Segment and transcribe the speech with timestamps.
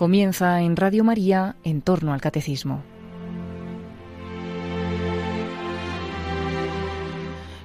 [0.00, 2.82] Comienza en Radio María en torno al catecismo.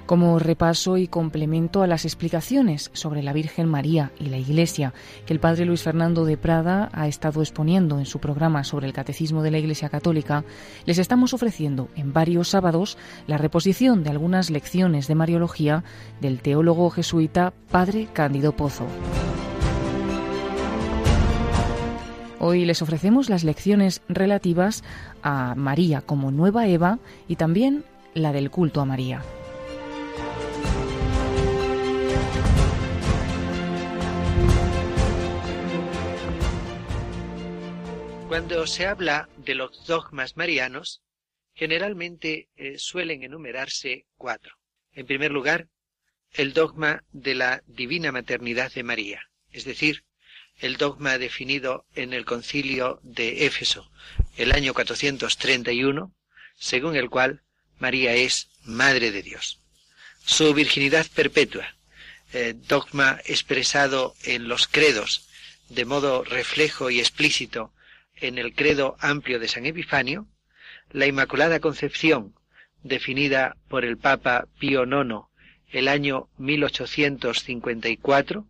[0.04, 4.92] como repaso y complemento a las explicaciones sobre la Virgen María y la Iglesia
[5.24, 8.92] que el padre Luis Fernando de Prada ha estado exponiendo en su programa sobre el
[8.92, 10.44] Catecismo de la Iglesia Católica,
[10.84, 15.82] les estamos ofreciendo en varios sábados la reposición de algunas lecciones de Mariología
[16.20, 18.86] del teólogo jesuita Padre Cándido Pozo.
[22.48, 24.84] Hoy les ofrecemos las lecciones relativas
[25.20, 29.20] a María como nueva Eva y también la del culto a María.
[38.28, 41.02] Cuando se habla de los dogmas marianos,
[41.52, 44.54] generalmente eh, suelen enumerarse cuatro.
[44.92, 45.66] En primer lugar,
[46.30, 50.05] el dogma de la divina maternidad de María, es decir,
[50.60, 53.90] el dogma definido en el concilio de Éfeso
[54.36, 56.12] el año 431,
[56.56, 57.42] según el cual
[57.78, 59.60] María es Madre de Dios.
[60.24, 61.76] Su virginidad perpetua,
[62.32, 65.28] eh, dogma expresado en los credos
[65.68, 67.72] de modo reflejo y explícito
[68.16, 70.26] en el credo amplio de San Epifanio,
[70.90, 72.34] la Inmaculada Concepción,
[72.82, 75.26] definida por el Papa Pío IX
[75.70, 78.46] el año 1854,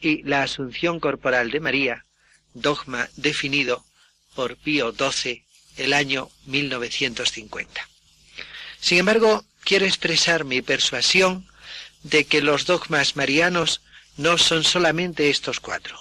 [0.00, 2.04] y la Asunción Corporal de María,
[2.54, 3.84] dogma definido
[4.34, 5.44] por Pío XII
[5.76, 7.88] el año 1950.
[8.80, 11.46] Sin embargo, quiero expresar mi persuasión
[12.02, 13.80] de que los dogmas marianos
[14.16, 16.00] no son solamente estos cuatro,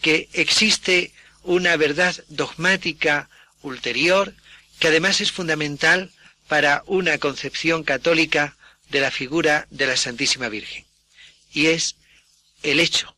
[0.00, 3.28] que existe una verdad dogmática
[3.62, 4.34] ulterior
[4.78, 6.12] que además es fundamental
[6.46, 8.56] para una concepción católica
[8.90, 10.84] de la figura de la Santísima Virgen.
[11.52, 11.96] Y es
[12.62, 13.16] el hecho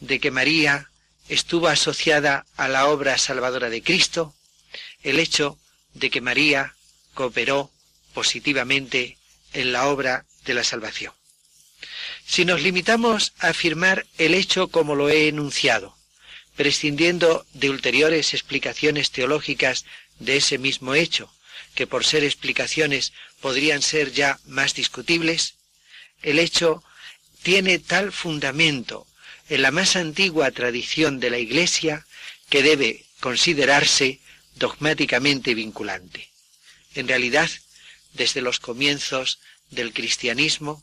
[0.00, 0.90] de que María
[1.28, 4.34] estuvo asociada a la obra salvadora de Cristo,
[5.02, 5.58] el hecho
[5.94, 6.74] de que María
[7.14, 7.70] cooperó
[8.14, 9.18] positivamente
[9.52, 11.12] en la obra de la salvación.
[12.26, 15.96] Si nos limitamos a afirmar el hecho como lo he enunciado,
[16.56, 19.84] prescindiendo de ulteriores explicaciones teológicas
[20.18, 21.32] de ese mismo hecho,
[21.74, 25.54] que por ser explicaciones podrían ser ya más discutibles,
[26.22, 26.82] el hecho
[27.42, 29.06] tiene tal fundamento
[29.48, 32.06] en la más antigua tradición de la Iglesia
[32.48, 34.20] que debe considerarse
[34.56, 36.30] dogmáticamente vinculante.
[36.94, 37.50] En realidad,
[38.14, 40.82] desde los comienzos del cristianismo,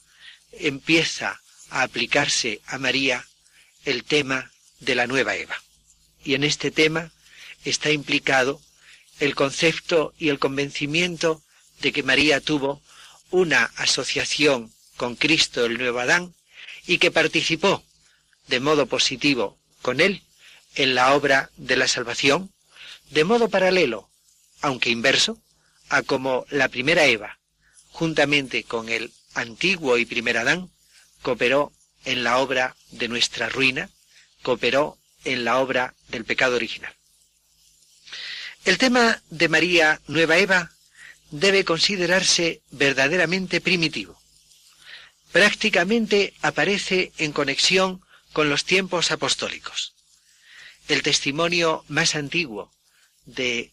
[0.51, 3.25] empieza a aplicarse a María
[3.85, 5.61] el tema de la nueva Eva.
[6.23, 7.11] Y en este tema
[7.63, 8.61] está implicado
[9.19, 11.43] el concepto y el convencimiento
[11.81, 12.81] de que María tuvo
[13.29, 16.33] una asociación con Cristo el nuevo Adán
[16.89, 17.83] y que participó
[18.47, 20.23] de modo positivo con él
[20.73, 22.51] en la obra de la salvación,
[23.11, 24.09] de modo paralelo,
[24.61, 25.39] aunque inverso,
[25.89, 27.37] a como la primera Eva,
[27.91, 30.71] juntamente con el antiguo y primer Adán,
[31.21, 31.71] cooperó
[32.05, 33.91] en la obra de nuestra ruina
[34.41, 36.93] cooperó en la obra del pecado original.
[38.65, 40.71] El tema de María Nueva Eva
[41.29, 44.19] debe considerarse verdaderamente primitivo.
[45.31, 48.01] Prácticamente aparece en conexión
[48.33, 49.93] con los tiempos apostólicos.
[50.87, 52.71] El testimonio más antiguo
[53.25, 53.71] de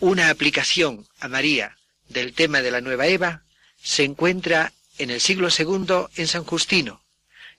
[0.00, 1.76] una aplicación a María
[2.08, 3.42] del tema de la Nueva Eva
[3.82, 7.02] se encuentra en el siglo II en San Justino,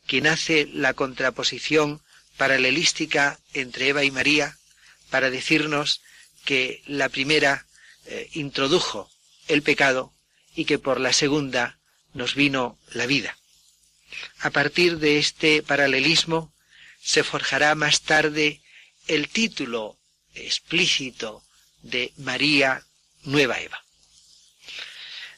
[0.08, 2.02] quien hace la contraposición
[2.38, 4.58] paralelística entre Eva y María
[5.10, 6.02] para decirnos
[6.46, 7.66] que la primera
[8.06, 9.10] eh, introdujo
[9.48, 10.14] el pecado
[10.56, 11.78] y que por la segunda
[12.14, 13.38] nos vino la vida.
[14.40, 16.54] A partir de este paralelismo
[17.02, 18.62] se forjará más tarde
[19.08, 19.98] el título
[20.36, 21.44] explícito
[21.82, 22.84] de María
[23.24, 23.84] Nueva Eva.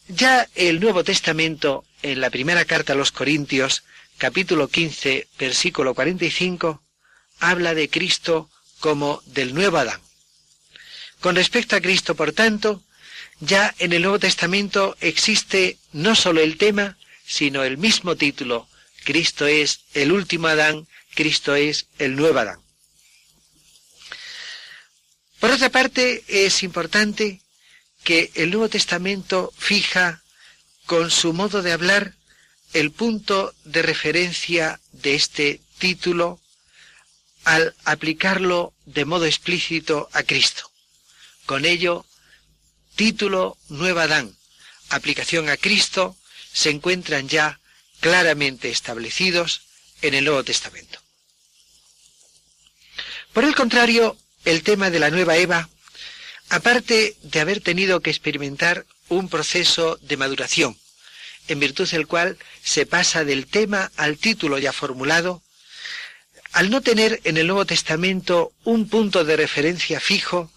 [0.07, 3.83] Ya el Nuevo Testamento, en la primera carta a los Corintios,
[4.17, 6.83] capítulo 15, versículo 45,
[7.39, 8.49] habla de Cristo
[8.79, 9.99] como del nuevo Adán.
[11.21, 12.83] Con respecto a Cristo, por tanto,
[13.39, 18.67] ya en el Nuevo Testamento existe no solo el tema, sino el mismo título.
[19.03, 22.59] Cristo es el último Adán, Cristo es el nuevo Adán.
[25.39, 27.41] Por otra parte, es importante
[28.03, 30.21] que el Nuevo Testamento fija
[30.85, 32.13] con su modo de hablar
[32.73, 36.39] el punto de referencia de este título
[37.43, 40.69] al aplicarlo de modo explícito a Cristo.
[41.45, 42.05] Con ello,
[42.95, 44.35] título Nueva Adán,
[44.89, 46.15] aplicación a Cristo,
[46.53, 47.59] se encuentran ya
[47.99, 49.61] claramente establecidos
[50.01, 50.99] en el Nuevo Testamento.
[53.33, 55.69] Por el contrario, el tema de la nueva Eva,
[56.49, 60.77] aparte de haber tenido que experimentar un proceso de maduración,
[61.47, 65.41] en virtud del cual se pasa del tema al título ya formulado,
[66.53, 70.49] al no tener en el Nuevo Testamento un punto de referencia fijo,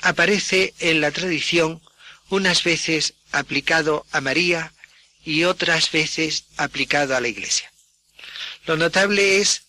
[0.00, 1.80] aparece en la tradición
[2.30, 4.72] unas veces aplicado a María
[5.24, 7.70] y otras veces aplicado a la Iglesia.
[8.66, 9.62] Lo notable es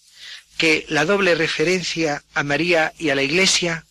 [0.57, 3.85] que la doble referencia a María y a la Iglesia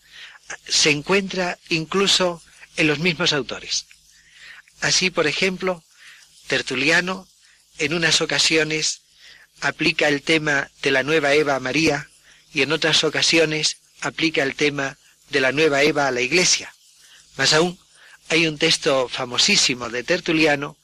[0.66, 2.42] se encuentra incluso
[2.76, 3.86] en los mismos autores.
[4.80, 5.82] Así, por ejemplo,
[6.46, 7.28] Tertuliano
[7.78, 9.02] en unas ocasiones
[9.60, 12.08] aplica el tema de la nueva Eva a María
[12.52, 14.96] y en otras ocasiones aplica el tema
[15.30, 16.74] de la nueva Eva a la Iglesia.
[17.36, 17.78] Más aún,
[18.28, 20.76] hay un texto famosísimo de Tertuliano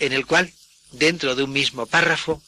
[0.00, 0.52] en el cual,
[0.92, 2.42] dentro de un mismo párrafo,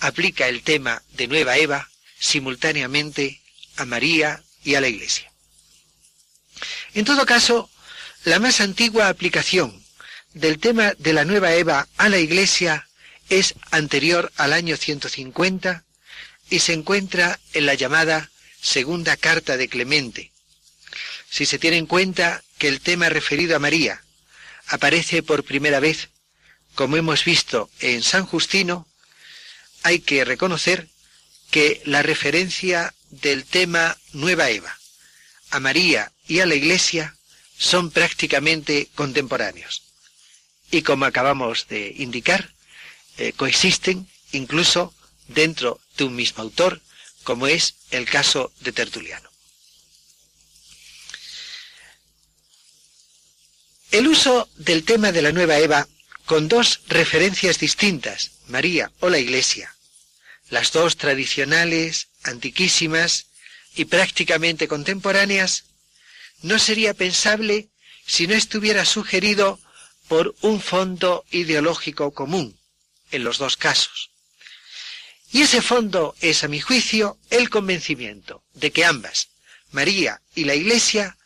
[0.00, 1.88] aplica el tema de nueva Eva
[2.18, 3.40] simultáneamente
[3.76, 5.30] a María y a la Iglesia.
[6.94, 7.70] En todo caso,
[8.24, 9.82] la más antigua aplicación
[10.34, 12.88] del tema de la nueva Eva a la Iglesia
[13.28, 15.84] es anterior al año 150
[16.50, 18.30] y se encuentra en la llamada
[18.60, 20.32] Segunda Carta de Clemente.
[21.30, 24.02] Si se tiene en cuenta que el tema referido a María
[24.66, 26.08] aparece por primera vez,
[26.74, 28.86] como hemos visto en San Justino,
[29.82, 30.88] hay que reconocer
[31.50, 34.78] que la referencia del tema Nueva Eva
[35.50, 37.16] a María y a la Iglesia
[37.56, 39.82] son prácticamente contemporáneos.
[40.70, 42.50] Y como acabamos de indicar,
[43.16, 44.94] eh, coexisten incluso
[45.28, 46.80] dentro de un mismo autor,
[47.24, 49.27] como es el caso de Tertuliano.
[53.90, 55.88] El uso del tema de la nueva Eva
[56.26, 59.74] con dos referencias distintas, María o la Iglesia,
[60.50, 63.28] las dos tradicionales, antiquísimas
[63.74, 65.64] y prácticamente contemporáneas,
[66.42, 67.70] no sería pensable
[68.06, 69.58] si no estuviera sugerido
[70.06, 72.58] por un fondo ideológico común
[73.10, 74.10] en los dos casos.
[75.32, 79.28] Y ese fondo es, a mi juicio, el convencimiento de que ambas,
[79.70, 81.16] María y la Iglesia,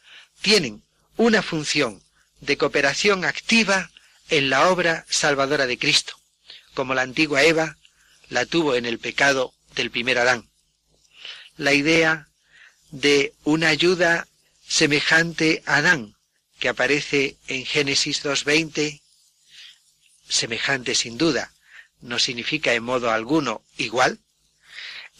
[0.40, 0.84] tienen
[1.16, 2.01] una función
[2.42, 3.90] de cooperación activa
[4.28, 6.14] en la obra salvadora de Cristo,
[6.74, 7.76] como la antigua Eva
[8.28, 10.50] la tuvo en el pecado del primer Adán.
[11.56, 12.28] La idea
[12.90, 14.26] de una ayuda
[14.66, 16.16] semejante a Adán,
[16.58, 19.00] que aparece en Génesis 2.20,
[20.28, 21.52] semejante sin duda,
[22.00, 24.18] no significa en modo alguno igual,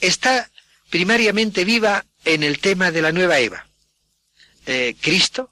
[0.00, 0.50] está
[0.90, 3.66] primariamente viva en el tema de la nueva Eva.
[4.66, 5.51] Eh, Cristo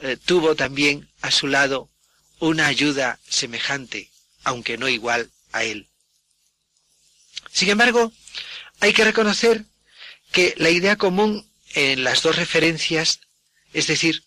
[0.00, 1.90] eh, tuvo también a su lado
[2.38, 4.10] una ayuda semejante,
[4.44, 5.88] aunque no igual a él.
[7.50, 8.12] Sin embargo,
[8.80, 9.64] hay que reconocer
[10.30, 13.20] que la idea común en las dos referencias,
[13.72, 14.24] es decir,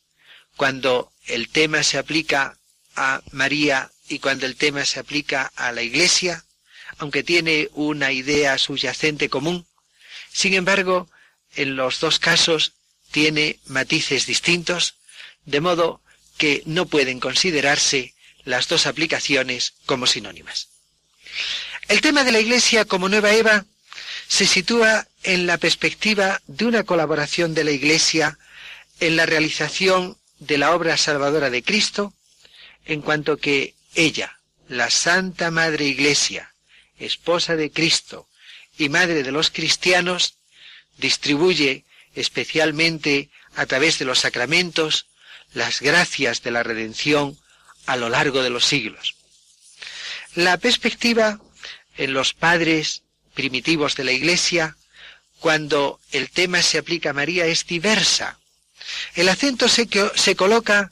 [0.57, 2.57] cuando el tema se aplica
[2.95, 6.43] a María y cuando el tema se aplica a la Iglesia,
[6.97, 9.65] aunque tiene una idea subyacente común,
[10.31, 11.09] sin embargo,
[11.55, 12.73] en los dos casos
[13.11, 14.95] tiene matices distintos,
[15.45, 16.01] de modo
[16.37, 20.69] que no pueden considerarse las dos aplicaciones como sinónimas.
[21.87, 23.65] El tema de la Iglesia como nueva Eva
[24.27, 28.37] se sitúa en la perspectiva de una colaboración de la Iglesia
[28.99, 32.13] en la realización de la obra salvadora de Cristo,
[32.85, 36.53] en cuanto que ella, la Santa Madre Iglesia,
[36.97, 38.27] esposa de Cristo
[38.77, 40.35] y madre de los cristianos,
[40.97, 45.07] distribuye especialmente a través de los sacramentos
[45.53, 47.37] las gracias de la redención
[47.85, 49.15] a lo largo de los siglos.
[50.35, 51.39] La perspectiva
[51.97, 53.03] en los padres
[53.33, 54.77] primitivos de la Iglesia,
[55.39, 58.39] cuando el tema se aplica a María, es diversa.
[59.15, 60.91] El acento se, coloca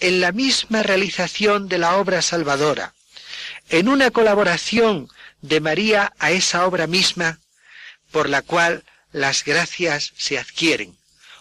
[0.00, 2.94] en la misma realización de la obra salvadora,
[3.68, 5.08] en una colaboración
[5.40, 7.38] de María a esa obra misma
[8.10, 10.96] por la cual las gracias se adquieren,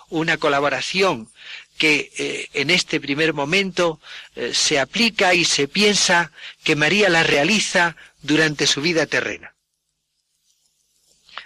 [0.10, 1.32] una colaboración
[1.80, 4.02] que eh, en este primer momento
[4.36, 6.32] eh, se aplica y se piensa
[6.64, 9.56] que María la realiza durante su vida terrena.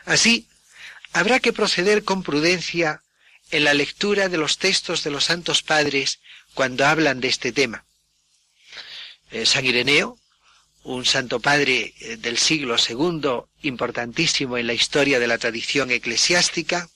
[0.05, 0.47] Así,
[1.13, 3.03] habrá que proceder con prudencia
[3.51, 6.19] en la lectura de los textos de los santos padres
[6.55, 7.85] cuando hablan de este tema.
[9.29, 10.17] Eh, San Ireneo,
[10.81, 16.89] un santo padre del siglo II, importantísimo en la historia de la tradición eclesiástica,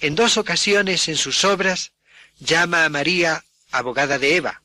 [0.00, 1.93] en dos ocasiones en sus obras
[2.44, 4.62] llama a María abogada de Eva.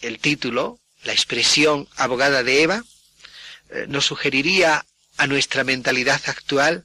[0.00, 2.82] El título, la expresión abogada de Eva,
[3.70, 4.84] eh, nos sugeriría
[5.16, 6.84] a nuestra mentalidad actual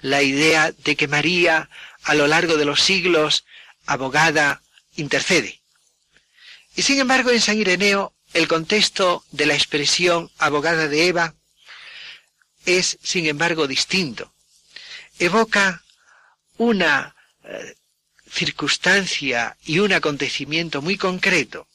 [0.00, 1.68] la idea de que María,
[2.04, 3.44] a lo largo de los siglos,
[3.86, 4.62] abogada,
[4.96, 5.60] intercede.
[6.76, 11.34] Y sin embargo, en San Ireneo, el contexto de la expresión abogada de Eva
[12.66, 14.32] es, sin embargo, distinto.
[15.18, 15.84] Evoca
[16.56, 17.14] una
[17.44, 17.76] eh,
[18.34, 21.68] circunstancia y un acontecimiento muy concreto.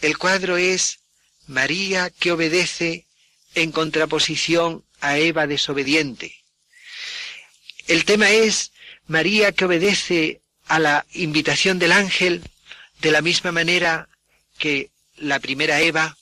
[0.00, 1.00] El cuadro es
[1.46, 3.06] María que obedece
[3.54, 6.34] en contraposición a Eva desobediente.
[7.86, 8.72] El tema es
[9.06, 12.42] María que obedece a la invitación del ángel
[13.00, 14.08] de la misma manera
[14.58, 16.16] que la primera Eva,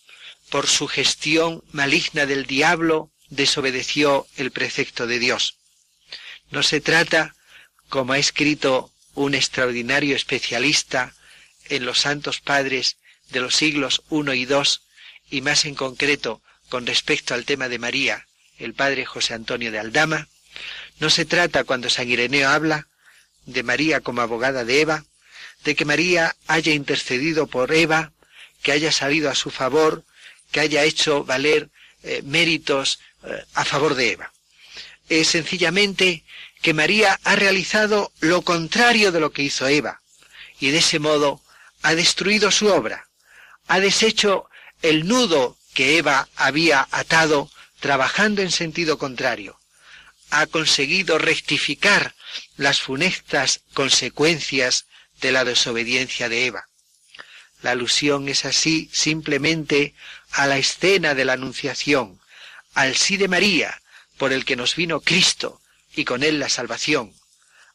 [0.51, 5.57] por su gestión maligna del diablo, desobedeció el precepto de Dios.
[6.51, 7.35] No se trata,
[7.89, 11.15] como ha escrito un extraordinario especialista
[11.69, 12.97] en los santos padres
[13.31, 14.63] de los siglos I y II,
[15.31, 18.27] y más en concreto con respecto al tema de María,
[18.59, 20.29] el padre José Antonio de Aldama,
[21.01, 22.87] no se trata cuando San Ireneo habla
[23.47, 25.05] de María como abogada de Eva,
[25.65, 28.13] de que María haya intercedido por Eva,
[28.63, 30.05] que haya salido a su favor,
[30.51, 31.69] que haya hecho valer
[32.03, 34.33] eh, méritos eh, a favor de Eva.
[35.09, 36.25] Es sencillamente
[36.65, 40.01] que María ha realizado lo contrario de lo que hizo Eva,
[40.59, 41.43] y de ese modo
[41.83, 43.07] ha destruido su obra,
[43.69, 44.49] ha deshecho
[44.81, 49.61] el nudo que Eva había atado trabajando en sentido contrario,
[50.31, 52.15] ha conseguido rectificar
[52.57, 54.87] las funestas consecuencias
[55.21, 56.67] de la desobediencia de Eva.
[57.61, 59.93] La alusión es así simplemente
[60.31, 62.23] a la escena de la Anunciación,
[62.73, 63.83] al sí de María,
[64.17, 65.61] por el que nos vino Cristo
[65.97, 67.13] y con él la salvación,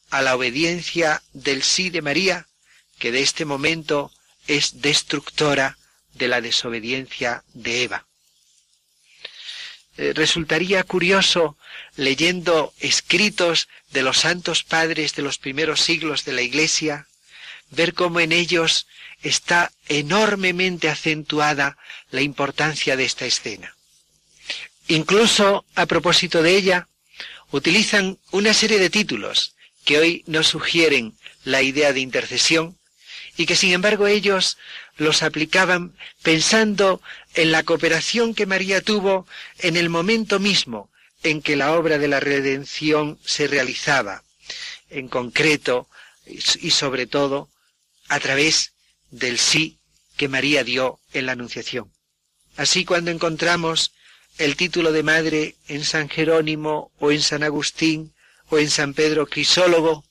[0.09, 2.47] a la obediencia del sí de María,
[2.97, 4.11] que de este momento
[4.47, 5.77] es destructora
[6.13, 8.05] de la desobediencia de Eva.
[9.97, 11.57] Eh, resultaría curioso,
[11.95, 17.07] leyendo escritos de los santos padres de los primeros siglos de la Iglesia,
[17.69, 18.88] ver cómo en ellos
[19.21, 21.77] está enormemente acentuada
[22.11, 23.75] la importancia de esta escena.
[24.88, 26.88] Incluso a propósito de ella,
[27.51, 32.77] utilizan una serie de títulos que hoy nos sugieren la idea de intercesión
[33.38, 34.58] y que sin embargo ellos
[34.98, 37.01] los aplicaban pensando
[37.34, 39.25] en la cooperación que María tuvo
[39.60, 40.91] en el momento mismo
[41.24, 44.24] en que la obra de la redención se realizaba,
[44.89, 45.88] en concreto
[46.25, 47.50] y sobre todo
[48.08, 48.74] a través
[49.12, 49.77] del sí
[50.18, 51.91] que María dio en la Anunciación.
[52.58, 53.94] Así cuando encontramos
[54.39, 58.13] el título de madre en San Jerónimo o en San Agustín
[58.50, 60.05] o en San Pedro Crisólogo,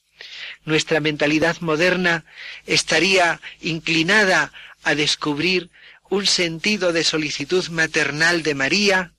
[0.64, 2.26] nuestra mentalidad moderna
[2.66, 4.52] estaría inclinada
[4.84, 5.70] a descubrir
[6.10, 9.12] un sentido de solicitud maternal de María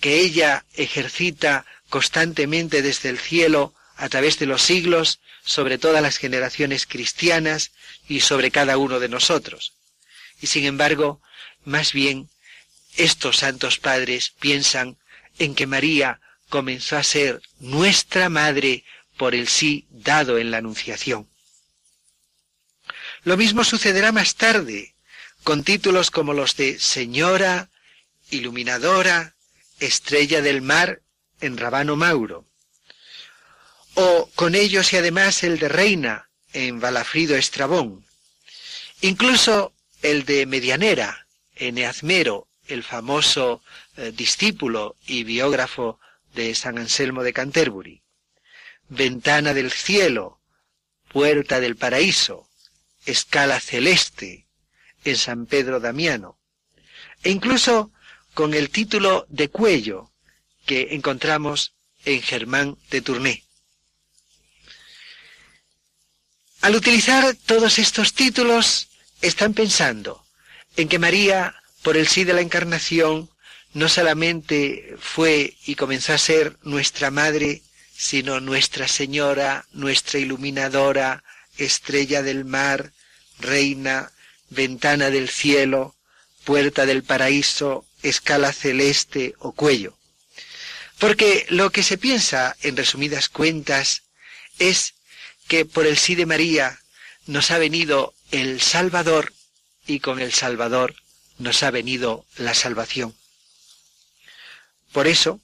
[0.00, 6.18] que ella ejercita constantemente desde el cielo a través de los siglos sobre todas las
[6.18, 7.72] generaciones cristianas
[8.06, 9.72] y sobre cada uno de nosotros.
[10.42, 11.20] Y sin embargo,
[11.64, 12.28] más bien,
[12.96, 14.96] estos santos padres piensan
[15.38, 18.84] en que María comenzó a ser nuestra madre
[19.16, 21.28] por el sí dado en la Anunciación.
[23.24, 24.94] Lo mismo sucederá más tarde,
[25.44, 27.70] con títulos como los de Señora,
[28.30, 29.34] Iluminadora,
[29.80, 31.02] Estrella del Mar
[31.40, 32.46] en Rabano Mauro,
[33.94, 38.04] o con ellos y además el de Reina en Balafrido Estrabón,
[39.00, 39.72] incluso
[40.02, 43.62] el de Medianera en Eazmero, el famoso
[43.96, 46.00] eh, discípulo y biógrafo
[46.34, 48.02] de San Anselmo de Canterbury,
[48.88, 50.40] Ventana del cielo,
[51.08, 52.48] Puerta del paraíso,
[53.04, 54.46] Escala celeste
[55.04, 56.38] en San Pedro Damiano,
[57.22, 57.92] e incluso
[58.34, 60.10] con el título de cuello
[60.64, 61.74] que encontramos
[62.04, 63.44] en Germán de Tournai.
[66.62, 68.88] Al utilizar todos estos títulos,
[69.20, 70.24] están pensando
[70.76, 73.28] en que María, por el sí de la encarnación,
[73.74, 77.62] no solamente fue y comenzó a ser nuestra madre,
[77.96, 81.24] sino nuestra Señora, nuestra iluminadora,
[81.56, 82.92] estrella del mar,
[83.38, 84.12] reina,
[84.50, 85.96] ventana del cielo,
[86.44, 89.96] puerta del paraíso, escala celeste o cuello.
[90.98, 94.02] Porque lo que se piensa, en resumidas cuentas,
[94.58, 94.94] es
[95.48, 96.78] que por el sí de María
[97.26, 99.32] nos ha venido el Salvador
[99.86, 100.94] y con el Salvador
[101.38, 103.14] nos ha venido la salvación.
[104.92, 105.40] Por eso,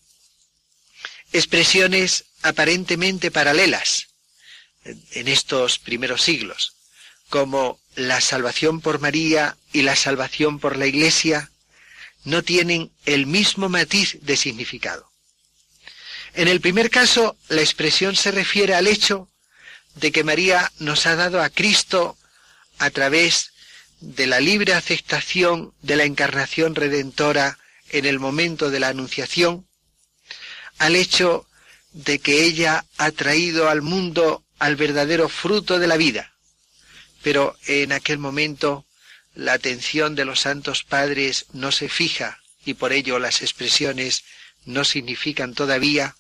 [1.32, 4.08] expresiones aparentemente paralelas
[4.84, 6.74] en estos primeros siglos,
[7.28, 11.50] como la salvación por María y la salvación por la Iglesia,
[12.24, 15.10] no tienen el mismo matiz de significado.
[16.34, 19.28] En el primer caso, la expresión se refiere al hecho
[19.94, 22.16] de que María nos ha dado a Cristo
[22.78, 23.52] a través
[24.00, 27.58] de la libre aceptación de la encarnación redentora
[27.90, 29.66] en el momento de la anunciación,
[30.78, 31.46] al hecho
[31.92, 36.32] de que ella ha traído al mundo al verdadero fruto de la vida.
[37.22, 38.86] Pero en aquel momento
[39.34, 44.24] la atención de los santos padres no se fija y por ello las expresiones
[44.64, 46.16] no significan todavía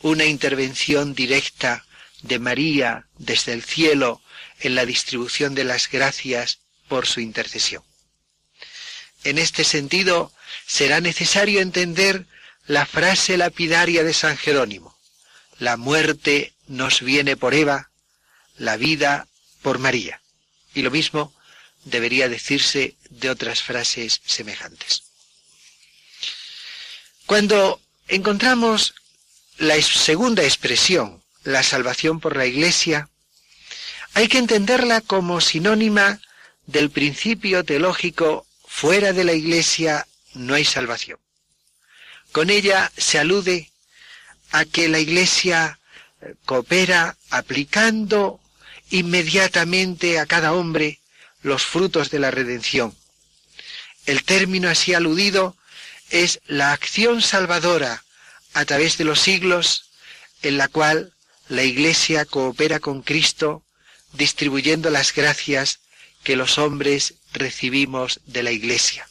[0.00, 1.84] una intervención directa
[2.22, 4.22] de María desde el cielo
[4.60, 7.82] en la distribución de las gracias por su intercesión.
[9.24, 10.32] En este sentido,
[10.66, 12.26] será necesario entender
[12.66, 14.98] la frase lapidaria de San Jerónimo.
[15.58, 17.90] La muerte nos viene por Eva,
[18.56, 19.26] la vida
[19.62, 20.20] por María.
[20.74, 21.34] Y lo mismo
[21.84, 25.04] debería decirse de otras frases semejantes.
[27.26, 28.94] Cuando encontramos
[29.58, 33.08] la segunda expresión, la salvación por la Iglesia,
[34.14, 36.20] hay que entenderla como sinónima
[36.66, 41.18] del principio teológico fuera de la Iglesia no hay salvación.
[42.32, 43.70] Con ella se alude
[44.50, 45.78] a que la Iglesia
[46.20, 48.40] eh, coopera aplicando
[48.90, 51.00] inmediatamente a cada hombre
[51.42, 52.96] los frutos de la redención.
[54.06, 55.56] El término así aludido
[56.10, 58.04] es la acción salvadora
[58.52, 59.90] a través de los siglos
[60.42, 61.12] en la cual
[61.48, 63.62] la Iglesia coopera con Cristo
[64.12, 65.80] distribuyendo las gracias
[66.24, 69.08] que los hombres recibimos de la Iglesia.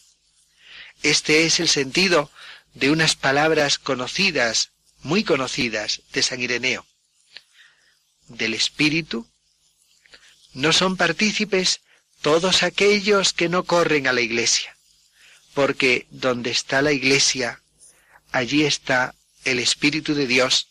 [1.04, 2.32] Este es el sentido
[2.74, 6.86] de unas palabras conocidas, muy conocidas, de San Ireneo.
[8.28, 9.28] Del Espíritu
[10.54, 11.82] no son partícipes
[12.22, 14.76] todos aquellos que no corren a la Iglesia,
[15.54, 17.62] porque donde está la Iglesia,
[18.32, 19.14] allí está
[19.46, 20.68] el Espíritu de Dios,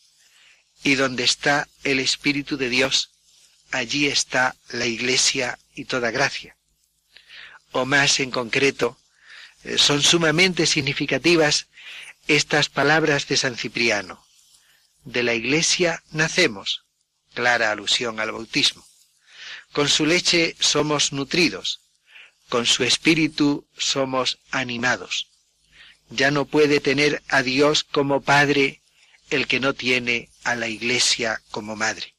[0.82, 3.10] y donde está el Espíritu de Dios,
[3.70, 6.56] allí está la Iglesia y toda gracia.
[7.72, 8.98] O más en concreto,
[9.64, 11.68] eh, son sumamente significativas
[12.28, 14.24] estas palabras de San Cipriano.
[15.04, 16.84] De la Iglesia nacemos,
[17.34, 18.86] clara alusión al bautismo.
[19.72, 21.80] Con su leche somos nutridos,
[22.48, 25.28] con su espíritu somos animados.
[26.10, 28.82] Ya no puede tener a Dios como Padre
[29.30, 32.14] el que no tiene a la Iglesia como Madre.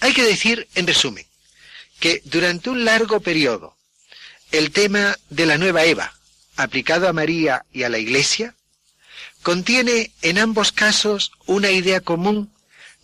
[0.00, 1.26] Hay que decir, en resumen,
[2.00, 3.76] que durante un largo periodo
[4.50, 6.12] el tema de la nueva Eva,
[6.56, 8.56] aplicado a María y a la Iglesia,
[9.42, 12.52] contiene en ambos casos una idea común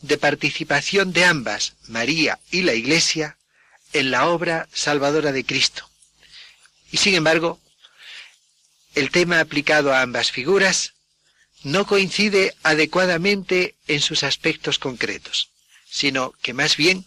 [0.02, 3.36] de participación de ambas, María y la Iglesia,
[3.92, 5.88] en la obra salvadora de Cristo.
[6.90, 7.60] Y sin embargo,
[8.94, 10.94] el tema aplicado a ambas figuras
[11.62, 15.50] no coincide adecuadamente en sus aspectos concretos,
[15.88, 17.06] sino que más bien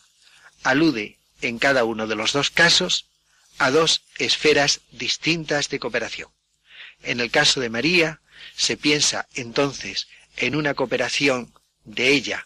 [0.64, 3.06] alude en cada uno de los dos casos
[3.58, 6.30] a dos esferas distintas de cooperación.
[7.04, 8.22] En el caso de María,
[8.56, 12.46] se piensa entonces en una cooperación de ella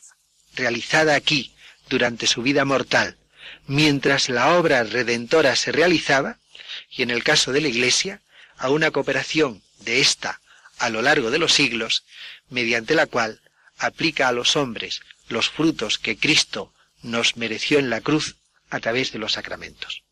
[0.55, 1.53] realizada aquí
[1.89, 3.17] durante su vida mortal,
[3.67, 6.39] mientras la obra redentora se realizaba,
[6.89, 8.21] y en el caso de la Iglesia,
[8.57, 10.39] a una cooperación de ésta
[10.77, 12.03] a lo largo de los siglos,
[12.49, 13.41] mediante la cual
[13.77, 18.37] aplica a los hombres los frutos que Cristo nos mereció en la cruz
[18.73, 20.03] a través de los sacramentos.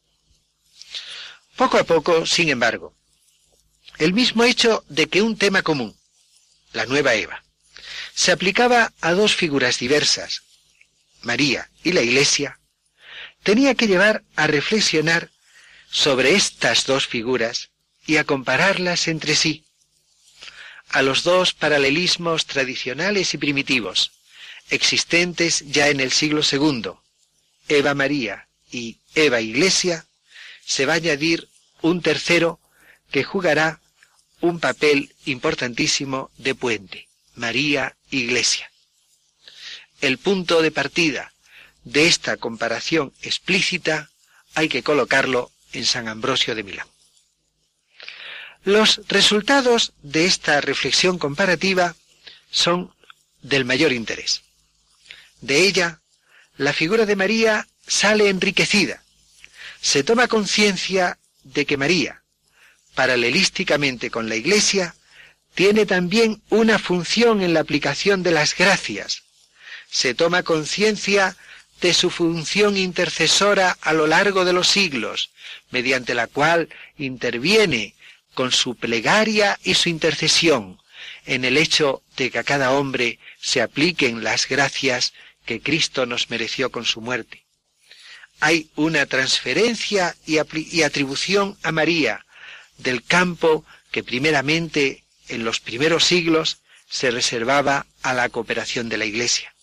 [1.56, 2.96] Poco a poco, sin embargo,
[3.98, 5.98] el mismo hecho de que un tema común,
[6.72, 7.44] la nueva Eva,
[8.14, 10.44] se aplicaba a dos figuras diversas,
[11.24, 12.60] María y la Iglesia,
[13.42, 15.32] tenía que llevar a reflexionar
[15.90, 17.70] sobre estas dos figuras
[18.06, 19.66] y a compararlas entre sí,
[20.90, 24.12] a los dos paralelismos tradicionales y primitivos,
[24.70, 26.92] existentes ya en el siglo II,
[27.68, 30.06] Eva María y Eva Iglesia,
[30.66, 31.48] se va a añadir
[31.82, 32.60] un tercero
[33.12, 33.82] que jugará
[34.40, 38.72] un papel importantísimo de puente, María Iglesia.
[40.00, 41.34] El punto de partida
[41.84, 44.10] de esta comparación explícita
[44.56, 46.88] hay que colocarlo en San Ambrosio de Milán.
[48.64, 51.96] Los resultados de esta reflexión comparativa
[52.52, 52.94] son
[53.42, 54.44] del mayor interés.
[55.42, 56.02] De ella,
[56.58, 59.04] la figura de María sale enriquecida.
[59.82, 62.24] Se toma conciencia de que María,
[62.96, 64.96] paralelísticamente con la Iglesia,
[65.56, 69.24] tiene también una función en la aplicación de las gracias.
[69.90, 71.36] Se toma conciencia
[71.82, 75.32] de su función intercesora a lo largo de los siglos,
[75.70, 77.94] mediante la cual interviene
[78.34, 80.80] con su plegaria y su intercesión
[81.26, 85.14] en el hecho de que a cada hombre se apliquen las gracias
[85.46, 87.41] que Cristo nos mereció con su muerte.
[88.42, 90.40] Hay una transferencia y,
[90.82, 92.26] atribución a María
[92.80, 96.58] del campo que primeramente en los primeros siglos
[96.90, 99.54] se reservaba a la cooperación de la Iglesia.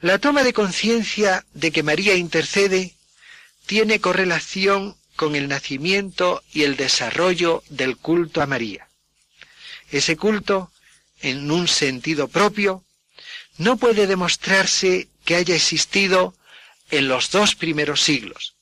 [0.00, 2.94] La toma de conciencia de que María intercede
[3.66, 8.88] tiene correlación con el nacimiento y el desarrollo del culto a María.
[9.90, 10.70] Ese culto,
[11.20, 12.84] en un sentido propio,
[13.56, 16.37] no puede demostrarse que haya existido
[16.90, 18.54] en los dos primeros siglos,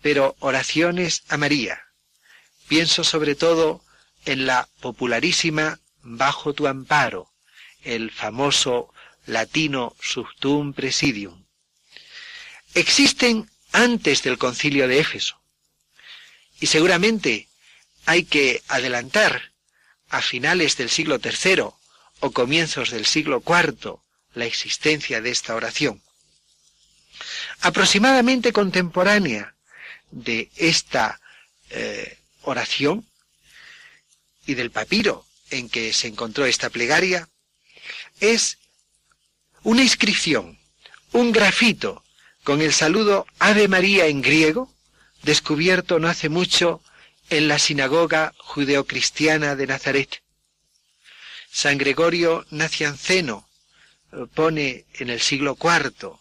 [0.00, 1.82] pero oraciones a María.
[2.68, 3.82] Pienso sobre todo
[4.24, 7.30] en la popularísima Bajo tu amparo,
[7.82, 8.92] el famoso
[9.26, 11.44] latino Subtum Presidium.
[12.74, 15.40] Existen antes del concilio de Éfeso,
[16.60, 17.48] y seguramente
[18.06, 19.52] hay que adelantar
[20.08, 21.64] a finales del siglo III
[22.20, 23.98] o comienzos del siglo IV
[24.34, 26.02] la existencia de esta oración.
[27.60, 29.54] Aproximadamente contemporánea
[30.10, 31.20] de esta
[31.70, 33.06] eh, oración
[34.46, 37.28] y del papiro en que se encontró esta plegaria
[38.20, 38.58] es
[39.62, 40.58] una inscripción,
[41.12, 42.04] un grafito
[42.44, 44.72] con el saludo Ave María en griego,
[45.22, 46.82] descubierto no hace mucho
[47.28, 50.22] en la sinagoga judeocristiana de Nazaret.
[51.50, 53.46] San Gregorio Nacianceno
[54.12, 56.17] eh, pone en el siglo IV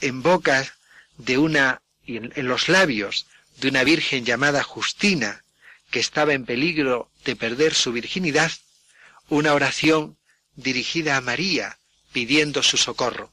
[0.00, 0.72] en boca
[1.16, 3.26] de una, en, en los labios
[3.58, 5.44] de una virgen llamada Justina,
[5.90, 8.52] que estaba en peligro de perder su virginidad,
[9.28, 10.16] una oración
[10.56, 11.78] dirigida a María
[12.12, 13.32] pidiendo su socorro.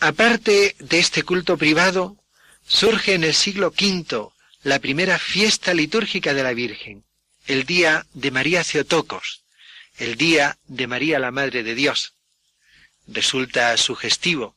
[0.00, 2.16] Aparte de este culto privado,
[2.66, 4.28] surge en el siglo V
[4.62, 7.04] la primera fiesta litúrgica de la Virgen,
[7.46, 9.42] el día de María Ceotocos,
[9.96, 12.14] el día de María la Madre de Dios.
[13.06, 14.55] Resulta sugestivo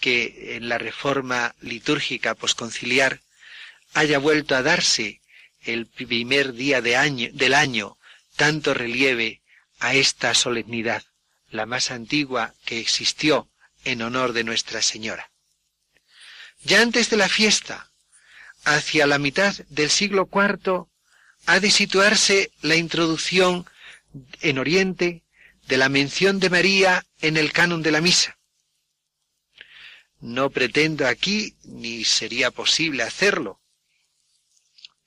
[0.00, 3.20] que en la reforma litúrgica posconciliar
[3.94, 5.20] haya vuelto a darse
[5.62, 7.98] el primer día del año
[8.36, 9.42] tanto relieve
[9.80, 11.02] a esta solemnidad,
[11.50, 13.48] la más antigua que existió
[13.84, 15.30] en honor de Nuestra Señora.
[16.62, 17.90] Ya antes de la fiesta,
[18.64, 20.86] hacia la mitad del siglo IV
[21.46, 23.66] ha de situarse la introducción
[24.40, 25.22] en Oriente
[25.66, 28.37] de la mención de María en el canon de la misa.
[30.20, 33.60] No pretendo aquí, ni sería posible hacerlo,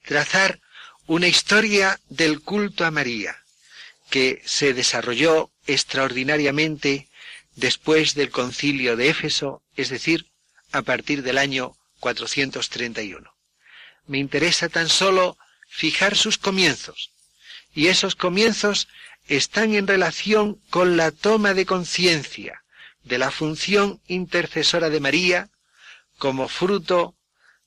[0.03, 0.61] trazar
[1.07, 3.43] una historia del culto a María,
[4.09, 7.09] que se desarrolló extraordinariamente
[7.55, 10.27] después del concilio de Éfeso, es decir,
[10.71, 13.31] a partir del año 431
[14.07, 17.11] me interesa tan solo fijar sus comienzos.
[17.73, 18.87] Y esos comienzos
[19.27, 22.63] están en relación con la toma de conciencia
[23.03, 25.49] de la función intercesora de María
[26.17, 27.15] como fruto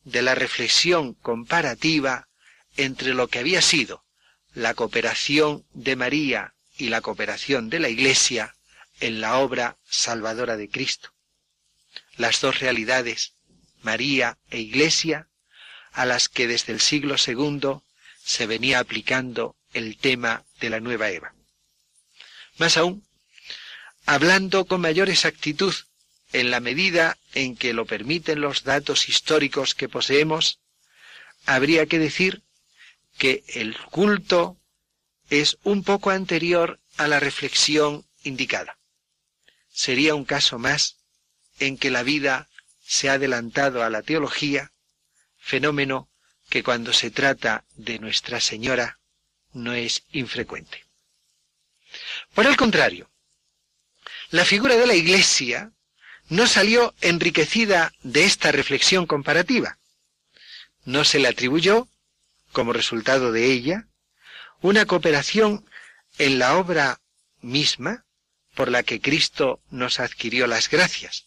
[0.04, 2.28] de la reflexión comparativa
[2.76, 4.04] entre lo que había sido
[4.54, 8.56] la cooperación de María y la cooperación de la Iglesia
[9.00, 11.12] en la obra salvadora de Cristo.
[12.16, 13.34] Las dos realidades,
[13.82, 15.28] María e Iglesia,
[15.92, 17.80] a las que desde el siglo II
[18.22, 21.34] se venía aplicando el tema de la nueva Eva.
[22.58, 23.03] Más aún,
[24.06, 25.74] hablando con mayor exactitud
[26.32, 30.58] en la medida en que lo permiten los datos históricos que poseemos,
[31.46, 32.42] habría que decir
[33.18, 34.58] que el culto
[35.30, 38.78] es un poco anterior a la reflexión indicada.
[39.72, 40.96] Sería un caso más
[41.58, 42.48] en que la vida
[42.84, 44.72] se ha adelantado a la teología
[45.38, 46.08] fenómeno
[46.48, 48.98] que cuando se trata de Nuestra Señora
[49.52, 50.84] no es infrecuente.
[52.34, 53.08] Por el contrario,
[54.30, 55.72] la figura de la Iglesia
[56.28, 59.78] no salió enriquecida de esta reflexión comparativa.
[60.84, 61.88] No se le atribuyó,
[62.52, 63.86] como resultado de ella,
[64.60, 65.68] una cooperación
[66.18, 67.00] en la obra
[67.40, 68.04] misma
[68.54, 71.26] por la que Cristo nos adquirió las gracias.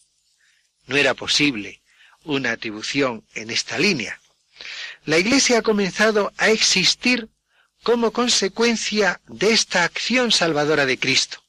[0.88, 1.82] No era posible
[2.24, 4.20] una atribución en esta línea.
[5.06, 7.30] La Iglesia ha comenzado a existir
[7.84, 11.44] como consecuencia de esta acción salvadora de Cristo.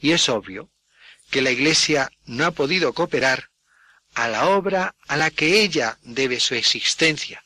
[0.00, 0.70] Y es obvio
[1.30, 3.50] que la Iglesia no ha podido cooperar
[4.14, 7.44] a la obra a la que ella debe su existencia.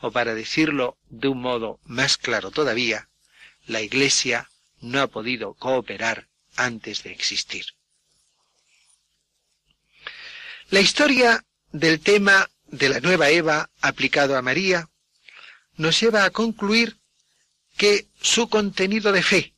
[0.00, 3.08] O para decirlo de un modo más claro todavía,
[3.66, 4.48] la Iglesia
[4.80, 7.66] no ha podido cooperar antes de existir.
[10.70, 14.88] La historia del tema de la nueva Eva aplicado a María
[15.76, 16.98] nos lleva a concluir
[17.76, 19.54] que su contenido de fe.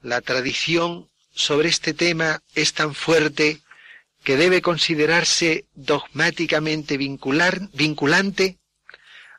[0.00, 3.60] La tradición sobre este tema es tan fuerte
[4.24, 8.58] que debe considerarse dogmáticamente vinculante,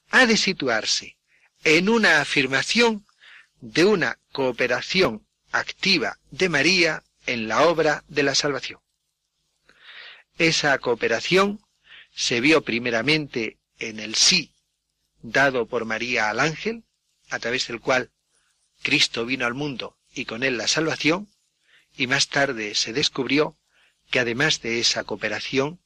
[0.10, 1.18] ha de situarse
[1.64, 3.06] en una afirmación
[3.62, 8.82] de una cooperación activa de María en la obra de la salvación.
[10.38, 11.62] Esa cooperación
[12.14, 14.54] se vio primeramente en el sí
[15.22, 16.84] dado por María al ángel,
[17.30, 18.12] a través del cual
[18.84, 21.30] Cristo vino al mundo y con él la salvación,
[21.96, 23.58] y más tarde se descubrió
[24.10, 25.80] que además de esa cooperación,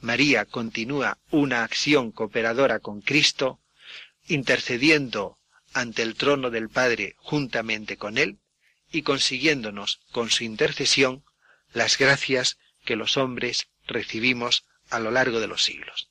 [0.00, 3.60] María continúa una acción cooperadora con Cristo,
[4.26, 5.38] intercediendo
[5.72, 8.38] ante el trono del Padre juntamente con Él
[8.90, 11.24] y consiguiéndonos con su intercesión
[11.72, 16.10] las gracias que los hombres recibimos a lo largo de los siglos.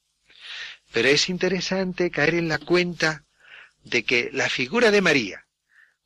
[0.92, 3.26] Pero es interesante caer en la cuenta
[3.84, 5.46] de que la figura de María,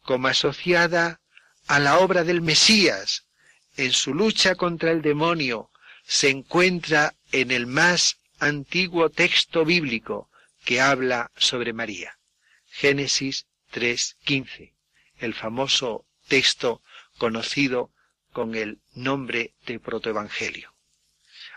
[0.01, 1.21] como asociada
[1.67, 3.25] a la obra del Mesías
[3.77, 5.69] en su lucha contra el demonio,
[6.05, 10.29] se encuentra en el más antiguo texto bíblico
[10.63, 12.17] que habla sobre María.
[12.67, 14.73] Génesis 3.15,
[15.19, 16.81] el famoso texto
[17.17, 17.91] conocido
[18.31, 20.73] con el nombre de protoevangelio.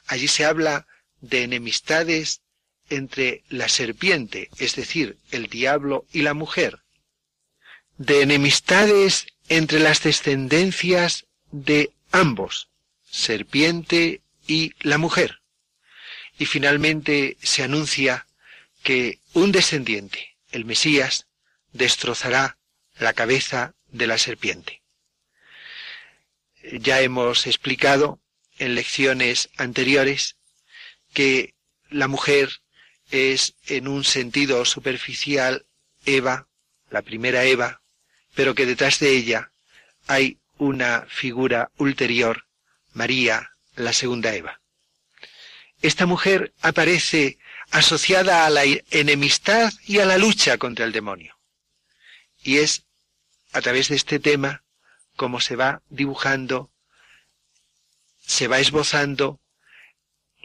[0.07, 0.87] Allí se habla
[1.21, 2.43] de enemistades
[2.89, 6.83] entre la serpiente, es decir, el diablo y la mujer,
[7.99, 12.69] de enemistades entre las descendencias de ambos,
[13.11, 15.41] serpiente y la mujer.
[16.39, 18.27] Y finalmente se anuncia
[18.83, 21.27] que un descendiente, el Mesías,
[21.73, 22.59] destrozará
[22.99, 24.83] la cabeza de la serpiente.
[26.81, 28.21] Ya hemos explicado
[28.59, 30.37] en lecciones anteriores
[31.13, 31.55] que
[31.91, 32.61] la mujer
[33.11, 35.67] es en un sentido superficial
[36.05, 36.49] Eva,
[36.91, 37.83] la primera Eva,
[38.35, 39.53] pero que detrás de ella
[40.07, 42.47] hay una figura ulterior,
[42.93, 44.61] María, la segunda Eva.
[45.81, 47.39] Esta mujer aparece
[47.71, 51.39] asociada a la enemistad y a la lucha contra el demonio.
[52.43, 52.85] Y es
[53.53, 54.63] a través de este tema
[55.17, 56.71] como se va dibujando,
[58.25, 59.41] se va esbozando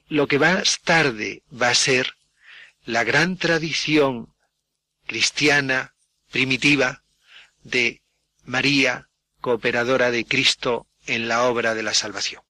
[0.07, 2.15] lo que más tarde va a ser
[2.85, 4.33] la gran tradición
[5.05, 5.93] cristiana
[6.31, 7.03] primitiva
[7.63, 8.01] de
[8.43, 9.09] María,
[9.43, 12.41] cooperadora de Cristo en la obra de la salvación.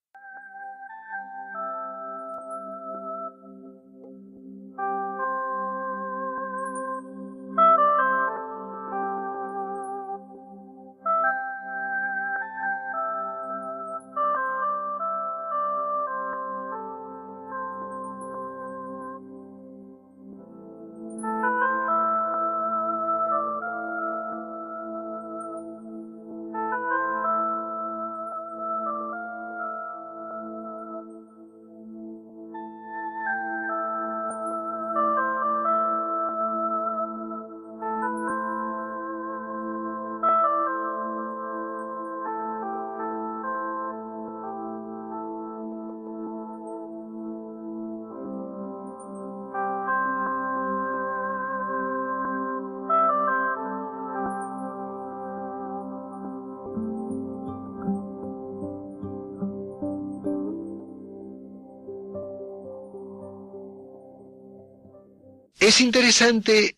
[65.74, 66.78] Es interesante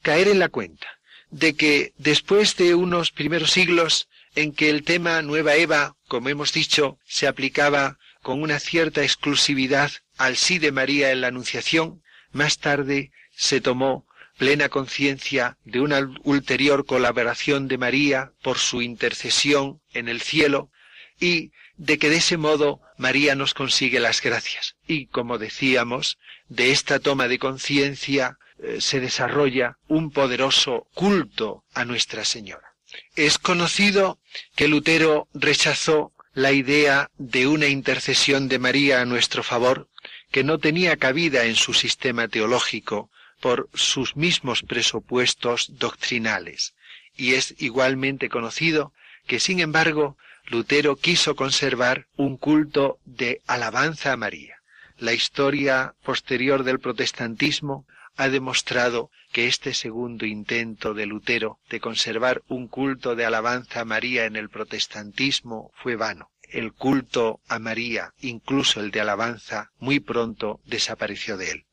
[0.00, 0.86] caer en la cuenta
[1.30, 6.52] de que después de unos primeros siglos en que el tema Nueva Eva, como hemos
[6.52, 12.58] dicho, se aplicaba con una cierta exclusividad al sí de María en la Anunciación, más
[12.58, 14.06] tarde se tomó
[14.38, 20.70] plena conciencia de una ulterior colaboración de María por su intercesión en el cielo
[21.18, 24.76] y de que de ese modo María nos consigue las gracias.
[24.86, 31.84] Y como decíamos, de esta toma de conciencia eh, se desarrolla un poderoso culto a
[31.84, 32.74] Nuestra Señora.
[33.16, 34.18] Es conocido
[34.54, 39.88] que Lutero rechazó la idea de una intercesión de María a nuestro favor,
[40.30, 43.10] que no tenía cabida en su sistema teológico
[43.40, 46.74] por sus mismos presupuestos doctrinales.
[47.16, 48.92] Y es igualmente conocido
[49.26, 54.60] que, sin embargo, Lutero quiso conservar un culto de alabanza a María.
[54.98, 62.42] La historia posterior del protestantismo ha demostrado que este segundo intento de Lutero de conservar
[62.46, 66.30] un culto de alabanza a María en el protestantismo fue vano.
[66.42, 71.64] El culto a María, incluso el de alabanza, muy pronto desapareció de él.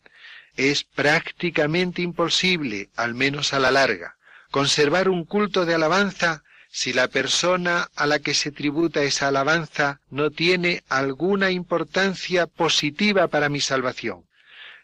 [0.56, 4.16] Es prácticamente imposible, al menos a la larga,
[4.50, 10.00] conservar un culto de alabanza si la persona a la que se tributa esa alabanza
[10.10, 14.26] no tiene alguna importancia positiva para mi salvación.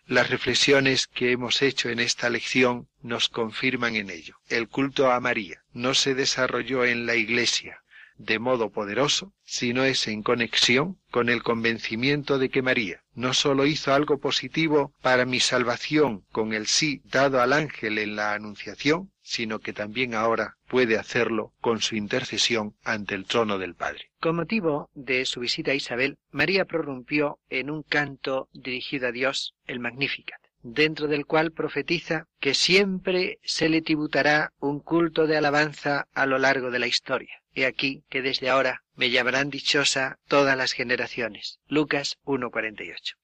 [0.05, 4.35] Las reflexiones que hemos hecho en esta lección nos confirman en ello.
[4.47, 7.81] El culto a María no se desarrolló en la Iglesia
[8.17, 13.65] de modo poderoso, sino es en conexión con el convencimiento de que María no sólo
[13.65, 19.11] hizo algo positivo para mi salvación con el sí dado al ángel en la Anunciación,
[19.27, 24.09] sino que también ahora puede hacerlo con su intercesión ante el trono del Padre.
[24.21, 29.53] Con motivo de su visita a Isabel, María prorrumpió en un canto dirigido a Dios,
[29.65, 36.07] el Magnificat, dentro del cual profetiza que siempre se le tributará un culto de alabanza
[36.13, 37.41] a lo largo de la historia.
[37.53, 41.59] He aquí que desde ahora me llamarán dichosa todas las generaciones.
[41.67, 43.15] Lucas 1.48.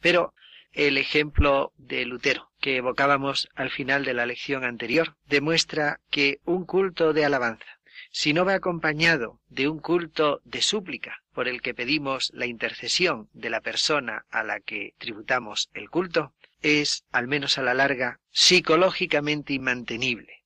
[0.00, 0.34] Pero
[0.72, 6.64] el ejemplo de Lutero, que evocábamos al final de la lección anterior, demuestra que un
[6.64, 7.80] culto de alabanza,
[8.10, 13.28] si no va acompañado de un culto de súplica por el que pedimos la intercesión
[13.32, 18.20] de la persona a la que tributamos el culto, es, al menos a la larga,
[18.30, 20.44] psicológicamente inmantenible.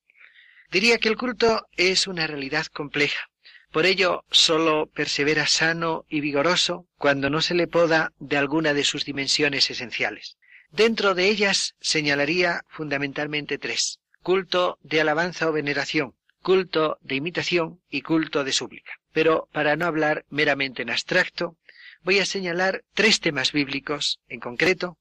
[0.71, 3.29] Diría que el culto es una realidad compleja,
[3.71, 8.83] por ello, sólo persevera sano y vigoroso cuando no se le poda de alguna de
[8.83, 10.37] sus dimensiones esenciales.
[10.71, 13.99] Dentro de ellas señalaría fundamentalmente tres.
[14.21, 18.99] Culto de alabanza o veneración, culto de imitación y culto de súplica.
[19.13, 21.57] Pero para no hablar meramente en abstracto,
[22.01, 24.97] voy a señalar tres temas bíblicos en concreto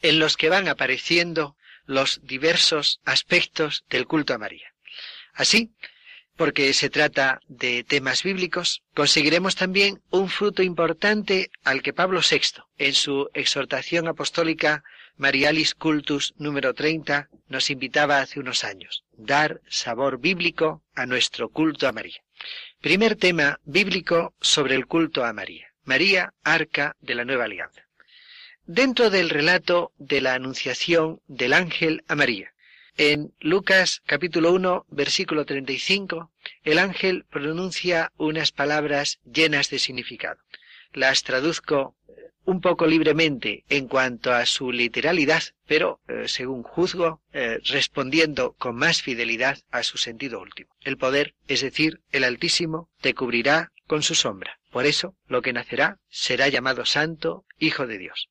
[0.00, 4.72] en los que van apareciendo los diversos aspectos del culto a María.
[5.34, 5.70] Así,
[6.36, 12.62] porque se trata de temas bíblicos, conseguiremos también un fruto importante al que Pablo VI,
[12.78, 14.82] en su exhortación apostólica
[15.16, 21.86] Marialis Cultus número 30, nos invitaba hace unos años, dar sabor bíblico a nuestro culto
[21.86, 22.22] a María.
[22.80, 25.68] Primer tema bíblico sobre el culto a María.
[25.84, 27.86] María, arca de la nueva alianza.
[28.66, 32.51] Dentro del relato de la anunciación del ángel a María,
[32.96, 36.30] en Lucas capítulo 1, versículo 35,
[36.64, 40.40] el ángel pronuncia unas palabras llenas de significado.
[40.92, 42.12] Las traduzco eh,
[42.44, 48.76] un poco libremente en cuanto a su literalidad, pero, eh, según juzgo, eh, respondiendo con
[48.76, 50.74] más fidelidad a su sentido último.
[50.82, 54.58] El poder, es decir, el Altísimo, te cubrirá con su sombra.
[54.70, 58.28] Por eso, lo que nacerá será llamado Santo, Hijo de Dios.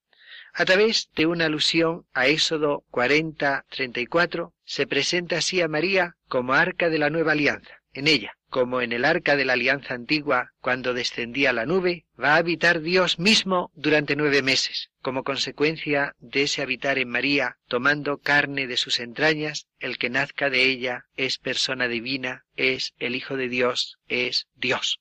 [0.53, 6.89] A través de una alusión a Éxodo 40-34, se presenta así a María como arca
[6.89, 7.81] de la nueva alianza.
[7.93, 12.35] En ella, como en el arca de la alianza antigua, cuando descendía la nube, va
[12.35, 14.91] a habitar Dios mismo durante nueve meses.
[15.01, 20.49] Como consecuencia de ese habitar en María, tomando carne de sus entrañas, el que nazca
[20.49, 24.99] de ella es persona divina, es el Hijo de Dios, es Dios.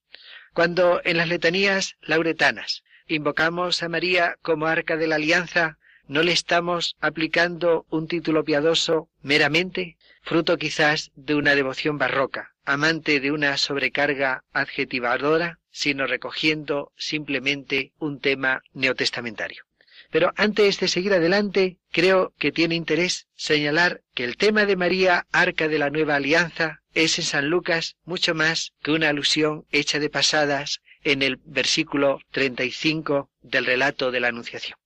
[0.52, 6.33] Cuando en las letanías lauretanas invocamos a María como arca de la alianza, ¿no le
[6.33, 13.57] estamos aplicando un título piadoso meramente, fruto quizás de una devoción barroca, amante de una
[13.57, 19.64] sobrecarga adjetivadora, sino recogiendo simplemente un tema neotestamentario?
[20.11, 25.27] Pero antes de seguir adelante, creo que tiene interés señalar que el tema de María,
[25.31, 30.01] arca de la nueva alianza, es en San Lucas mucho más que una alusión hecha
[30.01, 34.78] de pasadas en el versículo 35 del relato de la Anunciación.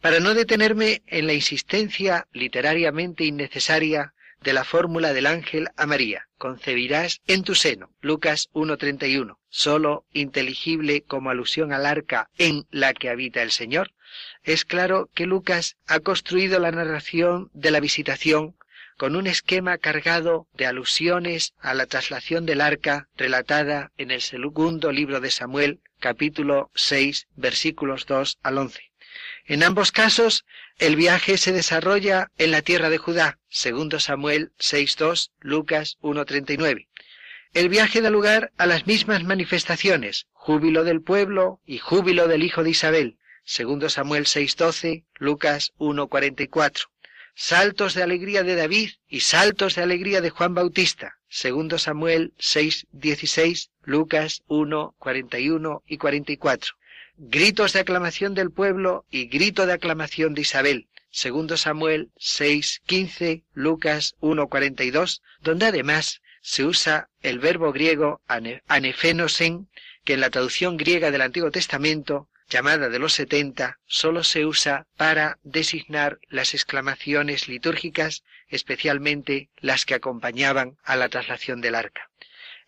[0.00, 6.28] Para no detenerme en la insistencia literariamente innecesaria de la fórmula del ángel a María,
[6.38, 13.08] concebirás en tu seno, Lucas 1.31, solo inteligible como alusión al arca en la que
[13.08, 13.92] habita el Señor,
[14.44, 18.55] es claro que Lucas ha construido la narración de la visitación
[18.96, 24.90] con un esquema cargado de alusiones a la traslación del arca relatada en el segundo
[24.90, 28.80] libro de Samuel, capítulo 6, versículos 2 al 11.
[29.46, 30.44] En ambos casos,
[30.78, 36.88] el viaje se desarrolla en la tierra de Judá, segundo Samuel 6.2, Lucas 1.39.
[37.52, 42.62] El viaje da lugar a las mismas manifestaciones, júbilo del pueblo y júbilo del hijo
[42.62, 46.88] de Isabel, segundo Samuel 6.12, Lucas 1.44
[47.38, 51.18] saltos de alegría de David y saltos de alegría de Juan Bautista.
[51.28, 56.74] Segundo Samuel 6, 16, Lucas 1, 41 y 44.
[57.18, 60.88] Gritos de aclamación del pueblo y grito de aclamación de Isabel.
[61.10, 68.22] Segundo Samuel 6, 15, Lucas 1, 42, donde además se usa el verbo griego
[68.66, 69.68] anefenosen,
[70.04, 74.86] que en la traducción griega del Antiguo Testamento llamada de los setenta, solo se usa
[74.96, 82.10] para designar las exclamaciones litúrgicas, especialmente las que acompañaban a la traslación del arca.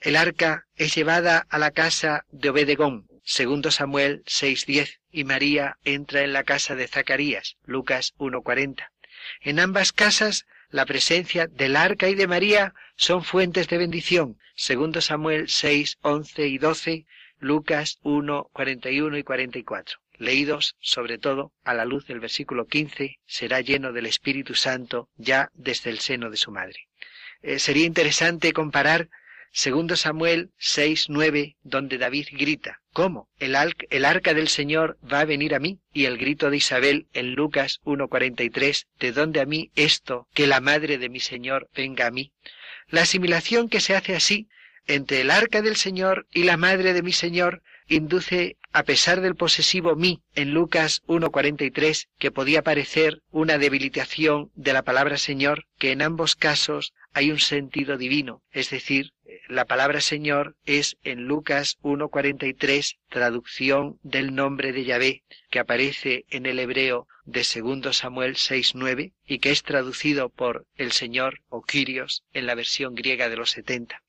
[0.00, 6.22] El arca es llevada a la casa de Obedegón, segundo Samuel 6.10, y María entra
[6.22, 8.90] en la casa de Zacarías, Lucas 1.40.
[9.40, 15.00] En ambas casas la presencia del arca y de María son fuentes de bendición, segundo
[15.00, 17.06] Samuel 6, 11 y 12,
[17.40, 19.98] Lucas 1, 41 y 44.
[20.16, 25.50] Leídos, sobre todo, a la luz del versículo 15, será lleno del Espíritu Santo ya
[25.54, 26.88] desde el seno de su madre.
[27.42, 29.08] Eh, sería interesante comparar
[29.52, 33.28] Segundo Samuel 6, 9, donde David grita, ¿cómo?
[33.38, 33.56] El,
[33.88, 35.80] el, arca del Señor va a venir a mí.
[35.92, 40.60] Y el grito de Isabel en Lucas 1.43, ¿de dónde a mí esto, que la
[40.60, 42.32] madre de mi Señor venga a mí?
[42.88, 44.48] La asimilación que se hace así
[44.88, 49.36] entre el arca del Señor y la madre de mi Señor induce, a pesar del
[49.36, 55.92] posesivo mí en Lucas 1.43, que podía parecer una debilitación de la palabra Señor, que
[55.92, 59.12] en ambos casos hay un sentido divino, es decir,
[59.48, 66.46] la palabra Señor es en Lucas 1.43 traducción del nombre de Yahvé, que aparece en
[66.46, 72.24] el hebreo de 2 Samuel 6.9 y que es traducido por el Señor o Kyrios
[72.32, 74.02] en la versión griega de los 70.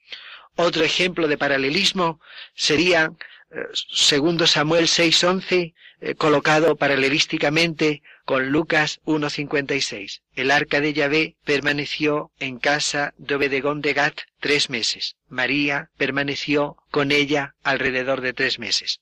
[0.62, 2.20] Otro ejemplo de paralelismo
[2.54, 3.14] sería
[3.50, 10.22] eh, segundo Samuel 6:11 eh, colocado paralelísticamente con Lucas 1:56.
[10.36, 15.16] El arca de Yahvé permaneció en casa de Obedegón de Gat tres meses.
[15.30, 19.00] María permaneció con ella alrededor de tres meses.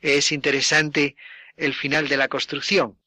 [0.00, 1.16] Es interesante
[1.56, 2.98] el final de la construcción.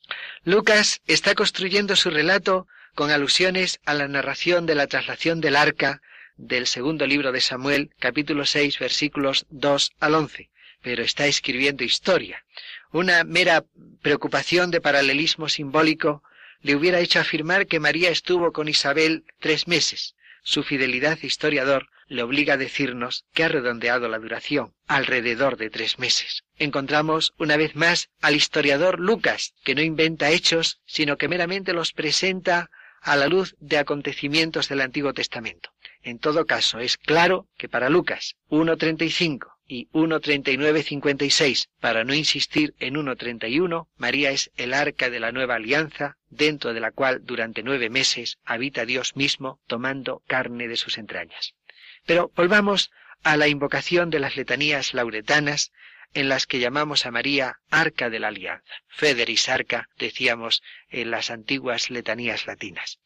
[0.43, 6.01] Lucas está construyendo su relato con alusiones a la narración de la traslación del arca
[6.47, 10.49] del segundo libro de Samuel, capítulo 6, versículos 2 al 11,
[10.81, 12.43] pero está escribiendo historia.
[12.91, 13.63] Una mera
[14.01, 16.21] preocupación de paralelismo simbólico
[16.61, 20.15] le hubiera hecho afirmar que María estuvo con Isabel tres meses.
[20.43, 25.69] Su fidelidad de historiador le obliga a decirnos que ha redondeado la duración, alrededor de
[25.69, 26.43] tres meses.
[26.57, 31.93] Encontramos una vez más al historiador Lucas, que no inventa hechos, sino que meramente los
[31.93, 32.69] presenta
[33.01, 35.71] a la luz de acontecimientos del Antiguo Testamento.
[36.04, 42.95] En todo caso, es claro que para Lucas 1.35 y 1.39.56, para no insistir en
[42.95, 47.89] 1.31, María es el arca de la nueva alianza, dentro de la cual durante nueve
[47.89, 51.56] meses habita Dios mismo tomando carne de sus entrañas.
[52.06, 52.91] Pero volvamos
[53.24, 55.72] a la invocación de las letanías lauretanas,
[56.14, 58.74] en las que llamamos a María Arca de la Alianza.
[58.88, 62.99] Federis Arca, decíamos en las antiguas letanías latinas.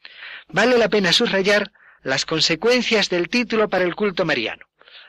[0.50, 1.72] Vale la pena subrayar
[2.04, 4.66] las consecuencias del título para el culto mariano.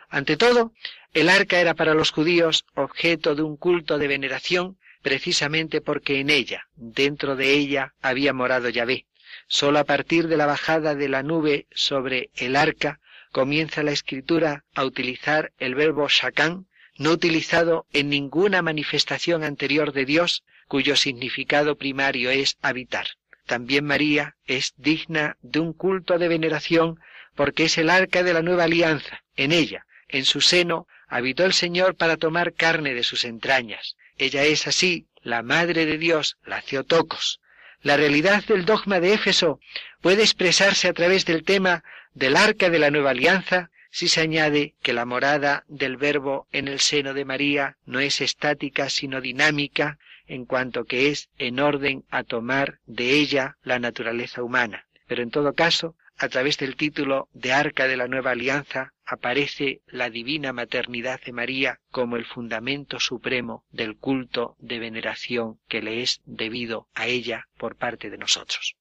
[0.08, 0.72] Ante todo,
[1.12, 6.30] el arca era para los judíos objeto de un culto de veneración precisamente porque en
[6.30, 9.06] ella, dentro de ella, había morado Yahvé.
[9.46, 13.00] Solo a partir de la bajada de la nube sobre el arca
[13.32, 16.66] comienza la escritura a utilizar el verbo shakán,
[16.96, 23.06] no utilizado en ninguna manifestación anterior de Dios, cuyo significado primario es habitar.
[23.48, 27.00] También María es digna de un culto de veneración
[27.34, 29.24] porque es el arca de la nueva alianza.
[29.36, 33.96] En ella, en su seno, habitó el Señor para tomar carne de sus entrañas.
[34.18, 37.40] Ella es así la Madre de Dios, la Theotocos.
[37.80, 39.60] La realidad del dogma de Éfeso
[40.02, 41.82] puede expresarse a través del tema
[42.12, 46.68] del arca de la nueva alianza si se añade que la morada del Verbo en
[46.68, 52.04] el seno de María no es estática sino dinámica en cuanto que es en orden
[52.10, 54.86] a tomar de ella la naturaleza humana.
[55.06, 59.80] Pero en todo caso, a través del título de Arca de la Nueva Alianza aparece
[59.86, 66.02] la divina maternidad de María como el fundamento supremo del culto de veneración que le
[66.02, 68.76] es debido a ella por parte de nosotros.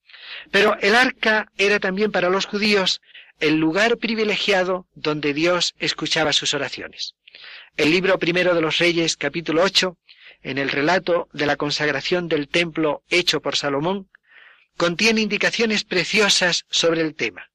[0.51, 3.01] Pero el arca era también para los judíos
[3.39, 7.15] el lugar privilegiado donde Dios escuchaba sus oraciones.
[7.77, 9.95] El libro primero de los Reyes, capítulo 8,
[10.43, 14.09] en el relato de la consagración del templo hecho por Salomón,
[14.77, 17.49] contiene indicaciones preciosas sobre el tema.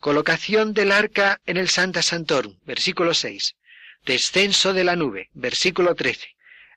[0.00, 3.54] Colocación del arca en el Santa Santorum, versículo 6.
[4.04, 6.34] Descenso de la nube, versículo 13.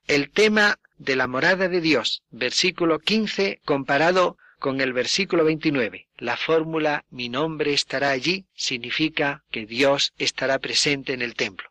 [0.07, 6.07] El tema de la morada de Dios, versículo 15, comparado con el versículo 29.
[6.17, 11.69] La fórmula mi nombre estará allí significa que Dios estará presente en el templo.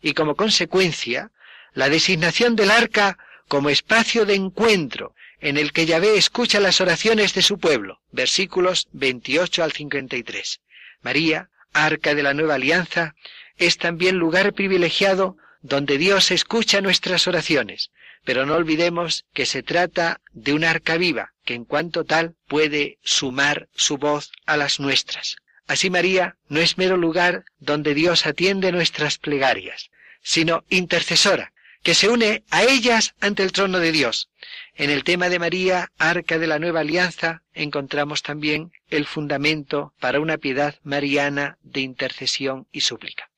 [0.00, 1.30] Y como consecuencia,
[1.74, 3.18] la designación del arca
[3.48, 8.00] como espacio de encuentro en el que Yahvé escucha las oraciones de su pueblo.
[8.10, 10.60] Versículos 28 al 53.
[11.02, 13.14] María, arca de la nueva alianza,
[13.58, 17.90] es también lugar privilegiado donde Dios escucha nuestras oraciones.
[18.24, 22.98] Pero no olvidemos que se trata de un arca viva, que en cuanto tal puede
[23.02, 25.36] sumar su voz a las nuestras.
[25.66, 29.90] Así María no es mero lugar donde Dios atiende nuestras plegarias,
[30.22, 31.52] sino intercesora,
[31.84, 34.30] que se une a ellas ante el trono de Dios.
[34.74, 40.18] En el tema de María, arca de la nueva alianza, encontramos también el fundamento para
[40.18, 43.30] una piedad mariana de intercesión y súplica.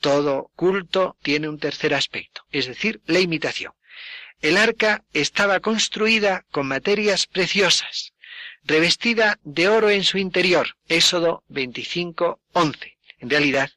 [0.00, 3.72] Todo culto tiene un tercer aspecto, es decir, la imitación.
[4.42, 8.12] El arca estaba construida con materias preciosas,
[8.64, 10.76] revestida de oro en su interior.
[10.88, 12.98] Éxodo 25, 11.
[13.20, 13.70] En realidad,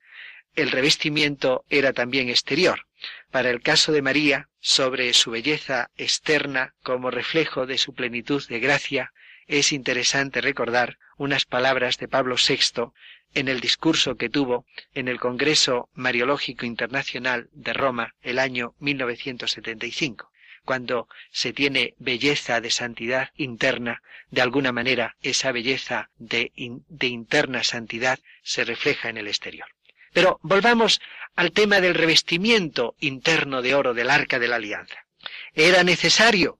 [0.54, 2.86] el revestimiento era también exterior.
[3.32, 8.60] Para el caso de María, sobre su belleza externa como reflejo de su plenitud de
[8.60, 9.14] gracia,
[9.48, 12.92] es interesante recordar unas palabras de Pablo VI
[13.34, 20.30] en el discurso que tuvo en el Congreso Mariológico Internacional de Roma el año 1975
[20.64, 27.64] cuando se tiene belleza de santidad interna, de alguna manera esa belleza de, de, interna
[27.64, 29.68] santidad se refleja en el exterior.
[30.14, 31.02] Pero volvamos
[31.36, 35.06] al tema del revestimiento interno de oro del arca de la alianza.
[35.54, 36.60] Era necesario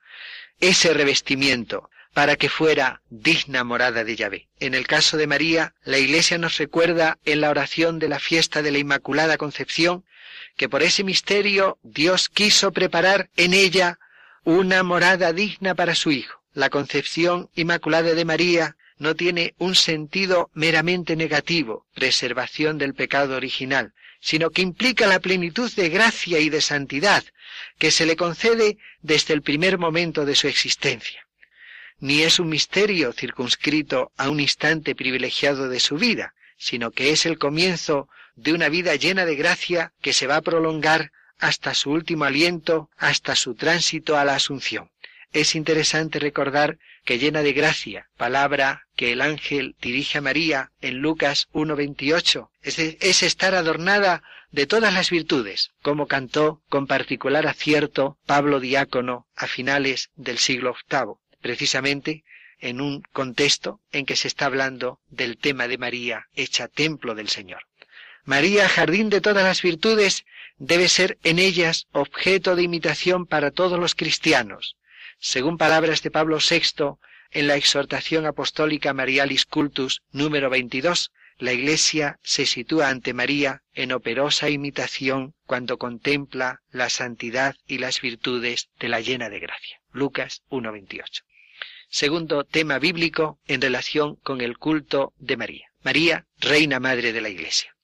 [0.60, 4.50] ese revestimiento para que fuera digna morada de Yahvé.
[4.60, 8.62] En el caso de María, la Iglesia nos recuerda en la oración de la fiesta
[8.62, 10.06] de la Inmaculada Concepción
[10.58, 13.98] que por ese misterio Dios quiso preparar en ella
[14.44, 16.42] una morada digna para su Hijo.
[16.54, 23.94] La concepción inmaculada de María no tiene un sentido meramente negativo, preservación del pecado original,
[24.20, 27.24] sino que implica la plenitud de gracia y de santidad
[27.80, 31.28] que se le concede desde el primer momento de su existencia.
[31.98, 37.26] Ni es un misterio circunscrito a un instante privilegiado de su vida, sino que es
[37.26, 41.90] el comienzo de una vida llena de gracia que se va a prolongar hasta su
[41.90, 44.92] último aliento, hasta su tránsito a la Asunción.
[45.34, 50.98] Es interesante recordar que llena de gracia, palabra que el ángel dirige a María en
[50.98, 58.18] Lucas 1.28, es, es estar adornada de todas las virtudes, como cantó con particular acierto
[58.26, 62.26] Pablo Diácono a finales del siglo VIII, precisamente
[62.60, 67.30] en un contexto en que se está hablando del tema de María hecha templo del
[67.30, 67.64] Señor.
[68.24, 70.26] María, jardín de todas las virtudes,
[70.58, 74.76] debe ser en ellas objeto de imitación para todos los cristianos.
[75.24, 76.98] Según palabras de Pablo VI
[77.30, 83.92] en la exhortación apostólica Marialis Cultus número 22, la Iglesia se sitúa ante María en
[83.92, 89.80] operosa imitación cuando contempla la santidad y las virtudes de la llena de gracia.
[89.92, 91.22] Lucas 1.28.
[91.88, 95.72] Segundo tema bíblico en relación con el culto de María.
[95.84, 97.76] María, Reina Madre de la Iglesia.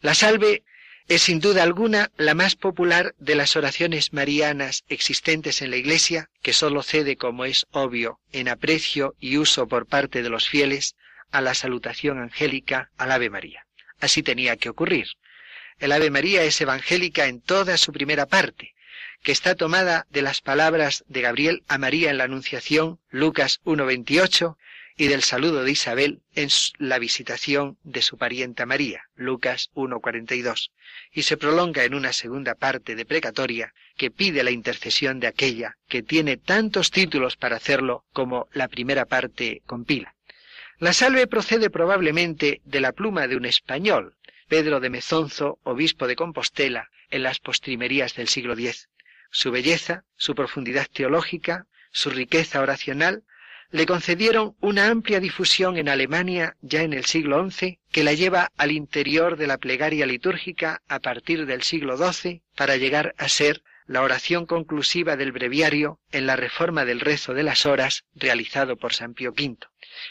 [0.00, 0.64] La salve
[1.10, 6.30] es sin duda alguna la más popular de las oraciones marianas existentes en la Iglesia,
[6.40, 10.94] que sólo cede, como es obvio, en aprecio y uso por parte de los fieles
[11.32, 13.66] a la salutación angélica al Ave María.
[13.98, 15.08] Así tenía que ocurrir.
[15.80, 18.76] El Ave María es evangélica en toda su primera parte,
[19.24, 24.56] que está tomada de las palabras de Gabriel a María en la Anunciación, Lucas 1.28,
[25.00, 30.72] y del saludo de Isabel en la visitación de su parienta María, Lucas 1.42,
[31.10, 35.78] y se prolonga en una segunda parte de precatoria que pide la intercesión de aquella
[35.88, 40.14] que tiene tantos títulos para hacerlo como la primera parte compila.
[40.78, 44.16] La salve procede probablemente de la pluma de un español,
[44.48, 48.90] Pedro de Mezonzo, obispo de Compostela, en las postrimerías del siglo X.
[49.30, 53.24] Su belleza, su profundidad teológica, su riqueza oracional
[53.70, 58.50] le concedieron una amplia difusión en Alemania ya en el siglo XI, que la lleva
[58.56, 63.62] al interior de la plegaria litúrgica a partir del siglo XII para llegar a ser
[63.86, 68.92] la oración conclusiva del breviario en la reforma del rezo de las horas realizado por
[68.92, 69.58] San Pío V.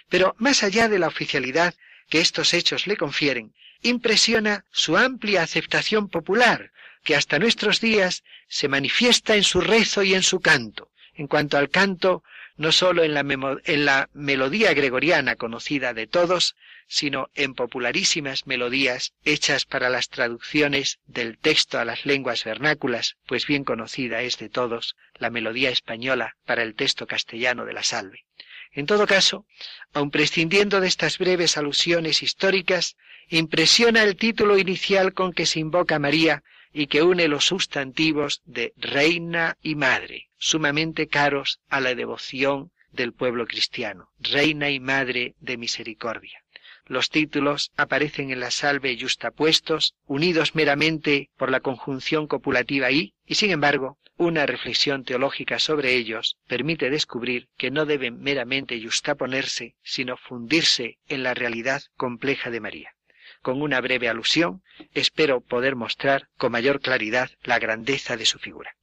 [0.09, 1.75] Pero más allá de la oficialidad
[2.09, 6.71] que estos hechos le confieren, impresiona su amplia aceptación popular,
[7.03, 10.91] que hasta nuestros días se manifiesta en su rezo y en su canto.
[11.13, 12.23] En cuanto al canto,
[12.59, 13.21] no sólo en la,
[13.63, 16.57] en la melodía gregoriana conocida de todos,
[16.87, 23.47] sino en popularísimas melodías hechas para las traducciones del texto a las lenguas vernáculas, pues
[23.47, 28.25] bien conocida es de todos la melodía española para el texto castellano de la salve.
[28.73, 29.45] En todo caso,
[29.93, 32.97] aun prescindiendo de estas breves alusiones históricas,
[33.29, 36.43] impresiona el título inicial con que se invoca a María
[36.73, 43.13] y que une los sustantivos de reina y madre, sumamente caros a la devoción del
[43.13, 46.43] pueblo cristiano, reina y madre de misericordia.
[46.85, 53.35] los títulos aparecen en la salve justapuestos, unidos meramente por la conjunción copulativa y, y
[53.35, 60.17] sin embargo, una reflexión teológica sobre ellos permite descubrir que no deben meramente justaponerse, sino
[60.17, 62.95] fundirse en la realidad compleja de María.
[63.41, 64.63] Con una breve alusión,
[64.93, 68.75] espero poder mostrar con mayor claridad la grandeza de su figura.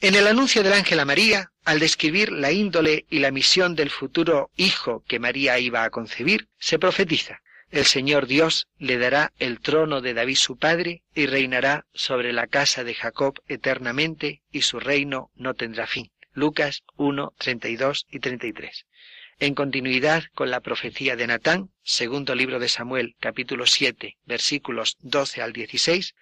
[0.00, 3.90] En el anuncio del ángel a María, al describir la índole y la misión del
[3.90, 7.40] futuro hijo que María iba a concebir, se profetiza
[7.74, 12.46] el Señor Dios le dará el trono de David su padre y reinará sobre la
[12.46, 16.12] casa de Jacob eternamente y su reino no tendrá fin.
[16.34, 18.86] Lucas 1, 32 y 33.
[19.40, 25.42] En continuidad con la profecía de Natán, segundo libro de Samuel, capítulo 7, versículos 12
[25.42, 26.14] al 16,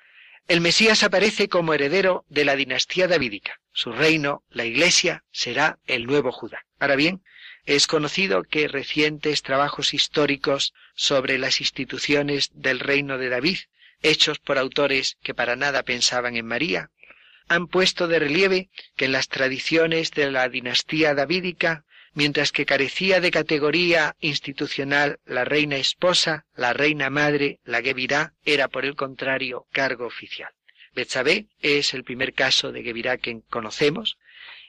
[0.49, 3.61] el Mesías aparece como heredero de la dinastía davídica.
[3.73, 6.65] Su reino, la Iglesia, será el nuevo Judá.
[6.81, 7.23] Ahora bien,
[7.65, 13.59] es conocido que recientes trabajos históricos sobre las instituciones del reino de David,
[14.03, 16.91] hechos por autores que para nada pensaban en María,
[17.47, 21.85] han puesto de relieve que en las tradiciones de la dinastía davídica,
[22.15, 28.69] mientras que carecía de categoría institucional la reina esposa, la reina madre, la Gevirá, era
[28.69, 30.51] por el contrario cargo oficial.
[30.95, 34.19] Betsabé es el primer caso de Gevirá que conocemos,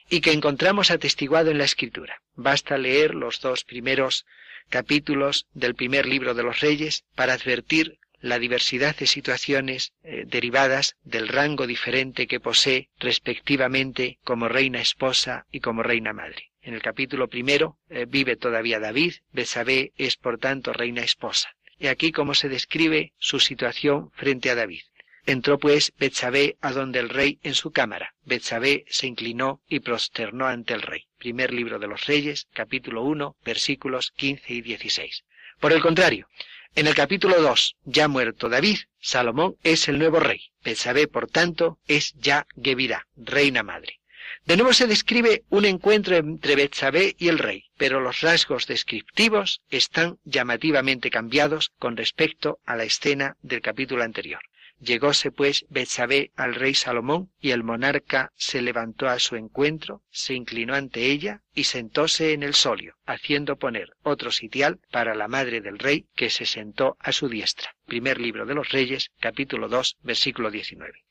[0.08, 2.20] y que encontramos atestiguado en la Escritura.
[2.34, 4.26] Basta leer los dos primeros
[4.68, 10.96] capítulos del primer libro de los Reyes para advertir la diversidad de situaciones eh, derivadas
[11.04, 16.50] del rango diferente que posee respectivamente como reina esposa y como reina madre.
[16.64, 21.54] En el capítulo primero eh, vive todavía David, Besabé es por tanto reina esposa.
[21.78, 24.80] Y aquí cómo se describe su situación frente a David.
[25.26, 28.14] Entró pues Betsabé a donde el rey en su cámara.
[28.24, 31.04] Betsabé se inclinó y prosternó ante el rey.
[31.18, 35.24] Primer libro de los Reyes, capítulo 1, versículos 15 y 16.
[35.60, 36.28] Por el contrario,
[36.74, 40.50] en el capítulo 2, ya muerto David, Salomón es el nuevo rey.
[40.64, 44.00] Betsabé, por tanto, es ya Gebirá, reina madre.
[44.46, 49.62] De nuevo se describe un encuentro entre Betsabé y el rey, pero los rasgos descriptivos
[49.70, 54.42] están llamativamente cambiados con respecto a la escena del capítulo anterior.
[54.80, 60.34] Llegóse pues Betsabé al rey Salomón, y el monarca se levantó a su encuentro, se
[60.34, 65.62] inclinó ante ella y sentóse en el solio, haciendo poner otro sitial para la madre
[65.62, 67.74] del rey, que se sentó a su diestra.
[67.86, 71.02] Primer libro de los Reyes, capítulo 2, versículo 19.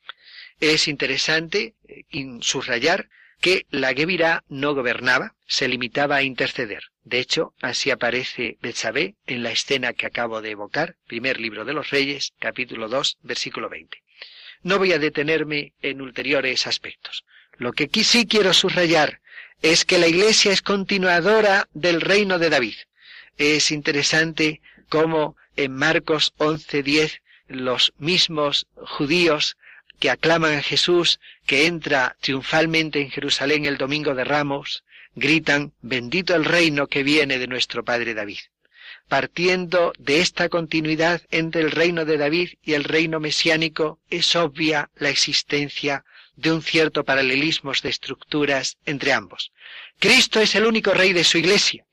[0.60, 2.04] Es interesante eh,
[2.40, 3.08] subrayar
[3.40, 6.84] que la Gebirá no gobernaba, se limitaba a interceder.
[7.02, 11.74] De hecho, así aparece Betsabé en la escena que acabo de evocar, primer libro de
[11.74, 14.02] los Reyes, capítulo 2, versículo 20.
[14.62, 17.24] No voy a detenerme en ulteriores aspectos.
[17.58, 19.20] Lo que aquí sí quiero subrayar
[19.60, 22.76] es que la Iglesia es continuadora del reino de David.
[23.36, 29.56] Es interesante cómo en Marcos 11:10 los mismos judíos
[29.98, 34.84] que aclaman a Jesús, que entra triunfalmente en Jerusalén el domingo de Ramos,
[35.14, 38.38] gritan, bendito el reino que viene de nuestro Padre David.
[39.08, 44.90] Partiendo de esta continuidad entre el reino de David y el reino mesiánico, es obvia
[44.96, 46.04] la existencia
[46.36, 49.52] de un cierto paralelismo de estructuras entre ambos.
[49.98, 51.84] Cristo es el único rey de su iglesia.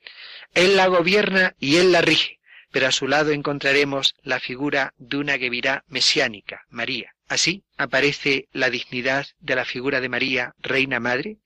[0.54, 2.40] Él la gobierna y él la rige,
[2.70, 7.14] pero a su lado encontraremos la figura de una Gevirá mesiánica, María.
[7.32, 11.38] Así aparece la dignidad de la figura de María, Reina Madre,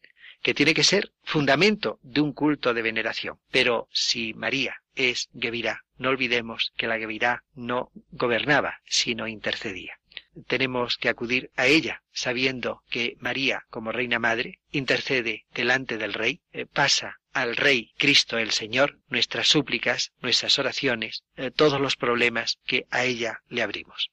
[0.43, 3.39] que tiene que ser fundamento de un culto de veneración.
[3.53, 10.01] Pero si María es Gevirá, no olvidemos que la Gevirá no gobernaba, sino intercedía.
[10.49, 16.41] Tenemos que acudir a ella, sabiendo que María, como Reina Madre, intercede delante del Rey,
[16.53, 22.59] eh, pasa al Rey Cristo el Señor nuestras súplicas, nuestras oraciones, eh, todos los problemas
[22.66, 24.11] que a ella le abrimos.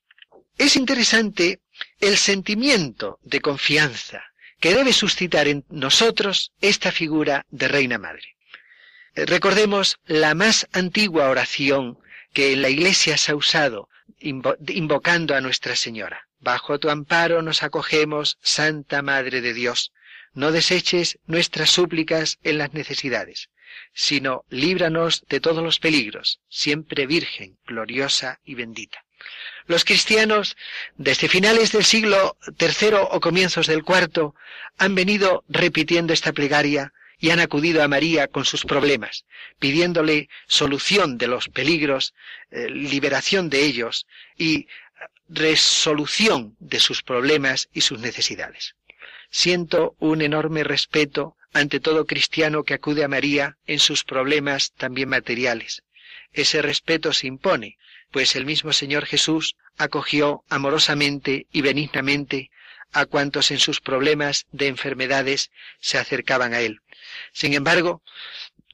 [0.58, 1.60] Es interesante
[1.99, 4.24] el sentimiento de confianza
[4.60, 8.36] que debe suscitar en nosotros esta figura de Reina Madre.
[9.16, 11.99] Eh, recordemos la más antigua oración
[12.34, 13.89] que en la Iglesia se ha usado
[14.20, 16.28] invocando a Nuestra Señora.
[16.39, 19.91] Bajo tu amparo nos acogemos, Santa Madre de Dios.
[20.34, 23.49] No deseches nuestras súplicas en las necesidades,
[23.93, 29.04] sino líbranos de todos los peligros, siempre Virgen, gloriosa y bendita.
[29.66, 30.58] Los cristianos,
[30.98, 34.34] desde finales del siglo III o comienzos del IV,
[34.78, 39.26] han venido repitiendo esta plegaria y han acudido a María con sus problemas,
[39.60, 42.14] pidiéndole solución de los peligros,
[42.52, 44.06] eh, liberación de ellos
[44.38, 44.68] y
[45.30, 48.76] resolución de sus problemas y sus necesidades.
[49.30, 55.08] Siento un enorme respeto ante todo cristiano que acude a María en sus problemas también
[55.08, 55.84] materiales
[56.34, 57.78] ese respeto se impone,
[58.14, 62.51] pues el mismo Señor Jesús acogió amorosamente y benignamente
[62.91, 65.49] a cuantos en sus problemas de enfermedades
[65.80, 66.80] se acercaban a Él.
[67.34, 68.03] Sin embargo,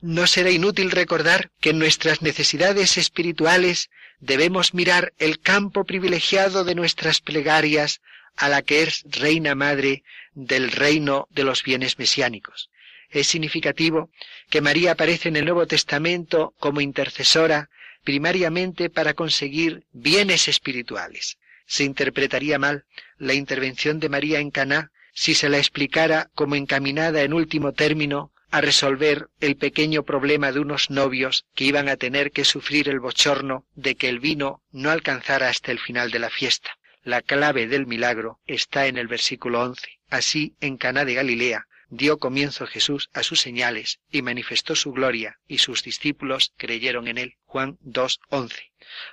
[0.01, 6.75] no será inútil recordar que en nuestras necesidades espirituales debemos mirar el campo privilegiado de
[6.75, 8.01] nuestras plegarias
[8.35, 12.69] a la que es Reina Madre del reino de los bienes mesiánicos.
[13.09, 14.11] Es significativo
[14.49, 17.69] que María aparece en el Nuevo Testamento como intercesora
[18.09, 21.37] primariamente para conseguir bienes espirituales.
[21.67, 22.85] Se interpretaría mal
[23.19, 28.31] la intervención de María en Caná si se la explicara como encaminada en último término
[28.49, 32.99] a resolver el pequeño problema de unos novios que iban a tener que sufrir el
[32.99, 36.71] bochorno de que el vino no alcanzara hasta el final de la fiesta.
[37.03, 39.87] La clave del milagro está en el versículo 11.
[40.09, 45.39] Así, en Caná de Galilea, dio comienzo Jesús a sus señales y manifestó su gloria,
[45.47, 47.35] y sus discípulos creyeron en él.
[47.45, 48.53] Juan 2.11.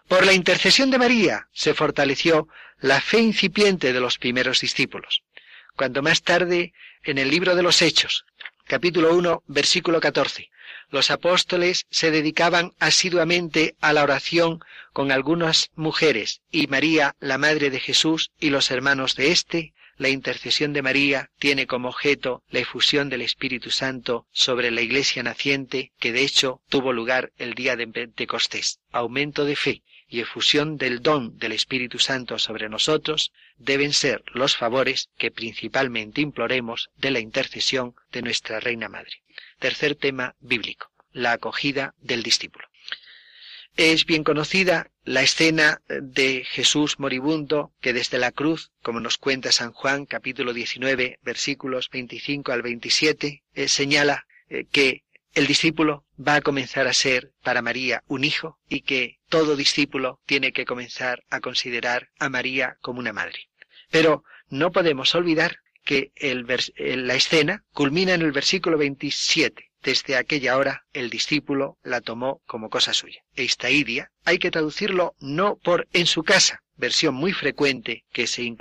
[0.08, 2.48] Por la intercesión de María se fortaleció
[2.78, 5.22] la fe incipiente de los primeros discípulos.
[5.74, 6.72] Cuando más tarde,
[7.02, 8.24] en el libro de los Hechos,
[8.66, 10.50] capítulo 1, versículo 14.
[10.88, 14.60] Los apóstoles se dedicaban asiduamente a la oración
[14.92, 20.08] con algunas mujeres y María, la madre de Jesús, y los hermanos de éste, la
[20.08, 25.92] intercesión de María tiene como objeto la efusión del Espíritu Santo sobre la iglesia naciente,
[25.98, 28.80] que de hecho tuvo lugar el día de Pentecostés.
[28.90, 34.56] Aumento de fe y efusión del don del Espíritu Santo sobre nosotros deben ser los
[34.56, 39.22] favores que principalmente imploremos de la intercesión de nuestra Reina Madre.
[39.58, 42.65] Tercer tema bíblico, la acogida del discípulo.
[43.76, 49.52] Es bien conocida la escena de Jesús moribundo que desde la cruz, como nos cuenta
[49.52, 55.04] San Juan capítulo 19 versículos 25 al 27, eh, señala eh, que
[55.34, 60.20] el discípulo va a comenzar a ser para María un hijo y que todo discípulo
[60.24, 63.50] tiene que comenzar a considerar a María como una madre.
[63.90, 69.70] Pero no podemos olvidar que la escena culmina en el versículo 27.
[69.86, 73.20] Desde aquella hora el discípulo la tomó como cosa suya.
[73.36, 78.52] Esta idia hay que traducirlo no por en su casa, versión muy frecuente que se,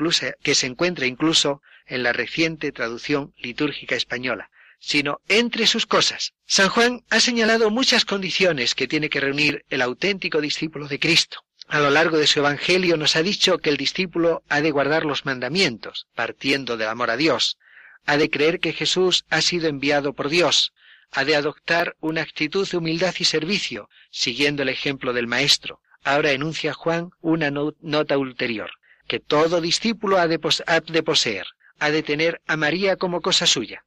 [0.43, 6.35] que se encuentra incluso en la reciente traducción litúrgica española, sino entre sus cosas.
[6.45, 11.39] San Juan ha señalado muchas condiciones que tiene que reunir el auténtico discípulo de Cristo.
[11.67, 15.05] A lo largo de su Evangelio nos ha dicho que el discípulo ha de guardar
[15.05, 17.57] los mandamientos, partiendo del amor a Dios,
[18.05, 20.71] ha de creer que Jesús ha sido enviado por Dios,
[21.11, 25.81] ha de adoptar una actitud de humildad y servicio, siguiendo el ejemplo del Maestro.
[26.03, 28.71] Ahora enuncia Juan una nota ulterior,
[29.07, 31.47] que todo discípulo ha de, poseer,
[31.79, 33.85] ha de tener a María como cosa suya.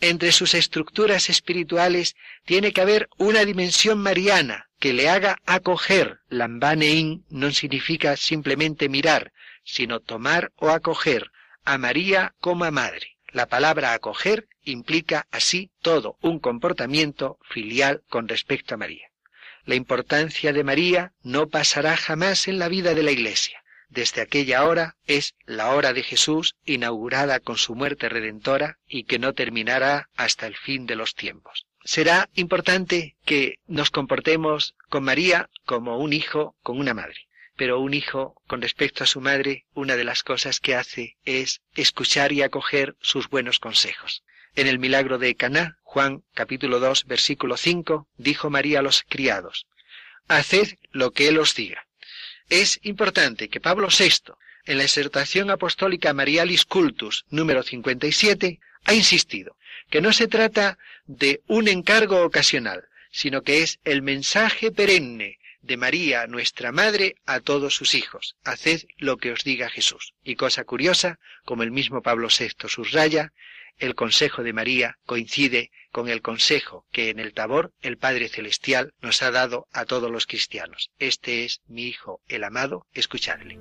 [0.00, 2.14] Entre sus estructuras espirituales
[2.44, 6.20] tiene que haber una dimensión mariana que le haga acoger.
[6.28, 9.32] Lambanein no significa simplemente mirar,
[9.64, 11.30] sino tomar o acoger
[11.64, 13.15] a María como a madre.
[13.36, 19.08] La palabra acoger implica así todo un comportamiento filial con respecto a María.
[19.64, 24.64] La importancia de María no pasará jamás en la vida de la Iglesia desde aquella
[24.64, 30.08] hora es la hora de Jesús inaugurada con su muerte redentora y que no terminará
[30.16, 31.66] hasta el fin de los tiempos.
[31.84, 37.28] Será importante que nos comportemos con María como un hijo con una madre.
[37.56, 41.62] Pero un hijo, con respecto a su madre, una de las cosas que hace es
[41.74, 44.22] escuchar y acoger sus buenos consejos.
[44.54, 49.66] En el milagro de Caná, Juan capítulo 2 versículo 5, dijo María a los criados,
[50.28, 51.86] Haced lo que él os diga.
[52.50, 54.34] Es importante que Pablo VI,
[54.66, 59.56] en la exhortación apostólica Marialis Cultus número 57, ha insistido
[59.88, 65.76] que no se trata de un encargo ocasional, sino que es el mensaje perenne de
[65.76, 68.36] María, nuestra Madre, a todos sus hijos.
[68.44, 70.14] Haced lo que os diga Jesús.
[70.22, 73.32] Y cosa curiosa, como el mismo Pablo VI subraya,
[73.78, 78.94] el consejo de María coincide con el consejo que en el Tabor el Padre Celestial
[79.02, 80.90] nos ha dado a todos los cristianos.
[80.98, 83.58] Este es mi Hijo, el amado, escuchadle.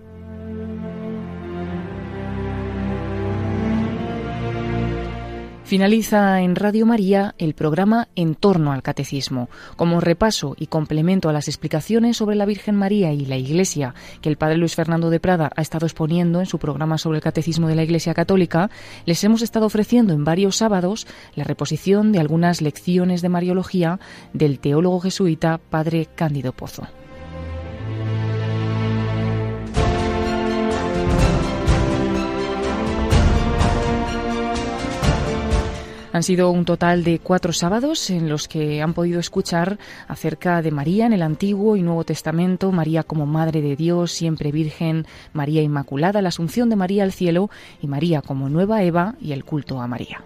[5.66, 11.34] Finaliza en Radio María el programa En torno al Catecismo, como repaso y complemento a
[11.34, 15.20] las explicaciones sobre la Virgen María y la Iglesia que el Padre Luis Fernando de
[15.20, 18.70] Prada ha estado exponiendo en su programa sobre el Catecismo de la Iglesia Católica,
[19.08, 24.00] les hemos estado ofreciendo en varios sábados la reposición de algunas lecciones de Mariología
[24.34, 26.88] del teólogo jesuita Padre Cándido Pozo.
[36.16, 40.72] Han sido un total de cuatro sábados en los que han podido escuchar acerca de
[40.72, 45.62] María en el Antiguo y Nuevo Testamento, María como Madre de Dios, siempre Virgen, María
[45.62, 47.50] Inmaculada, la Asunción de María al cielo
[47.82, 50.24] y María como nueva Eva y el culto a María.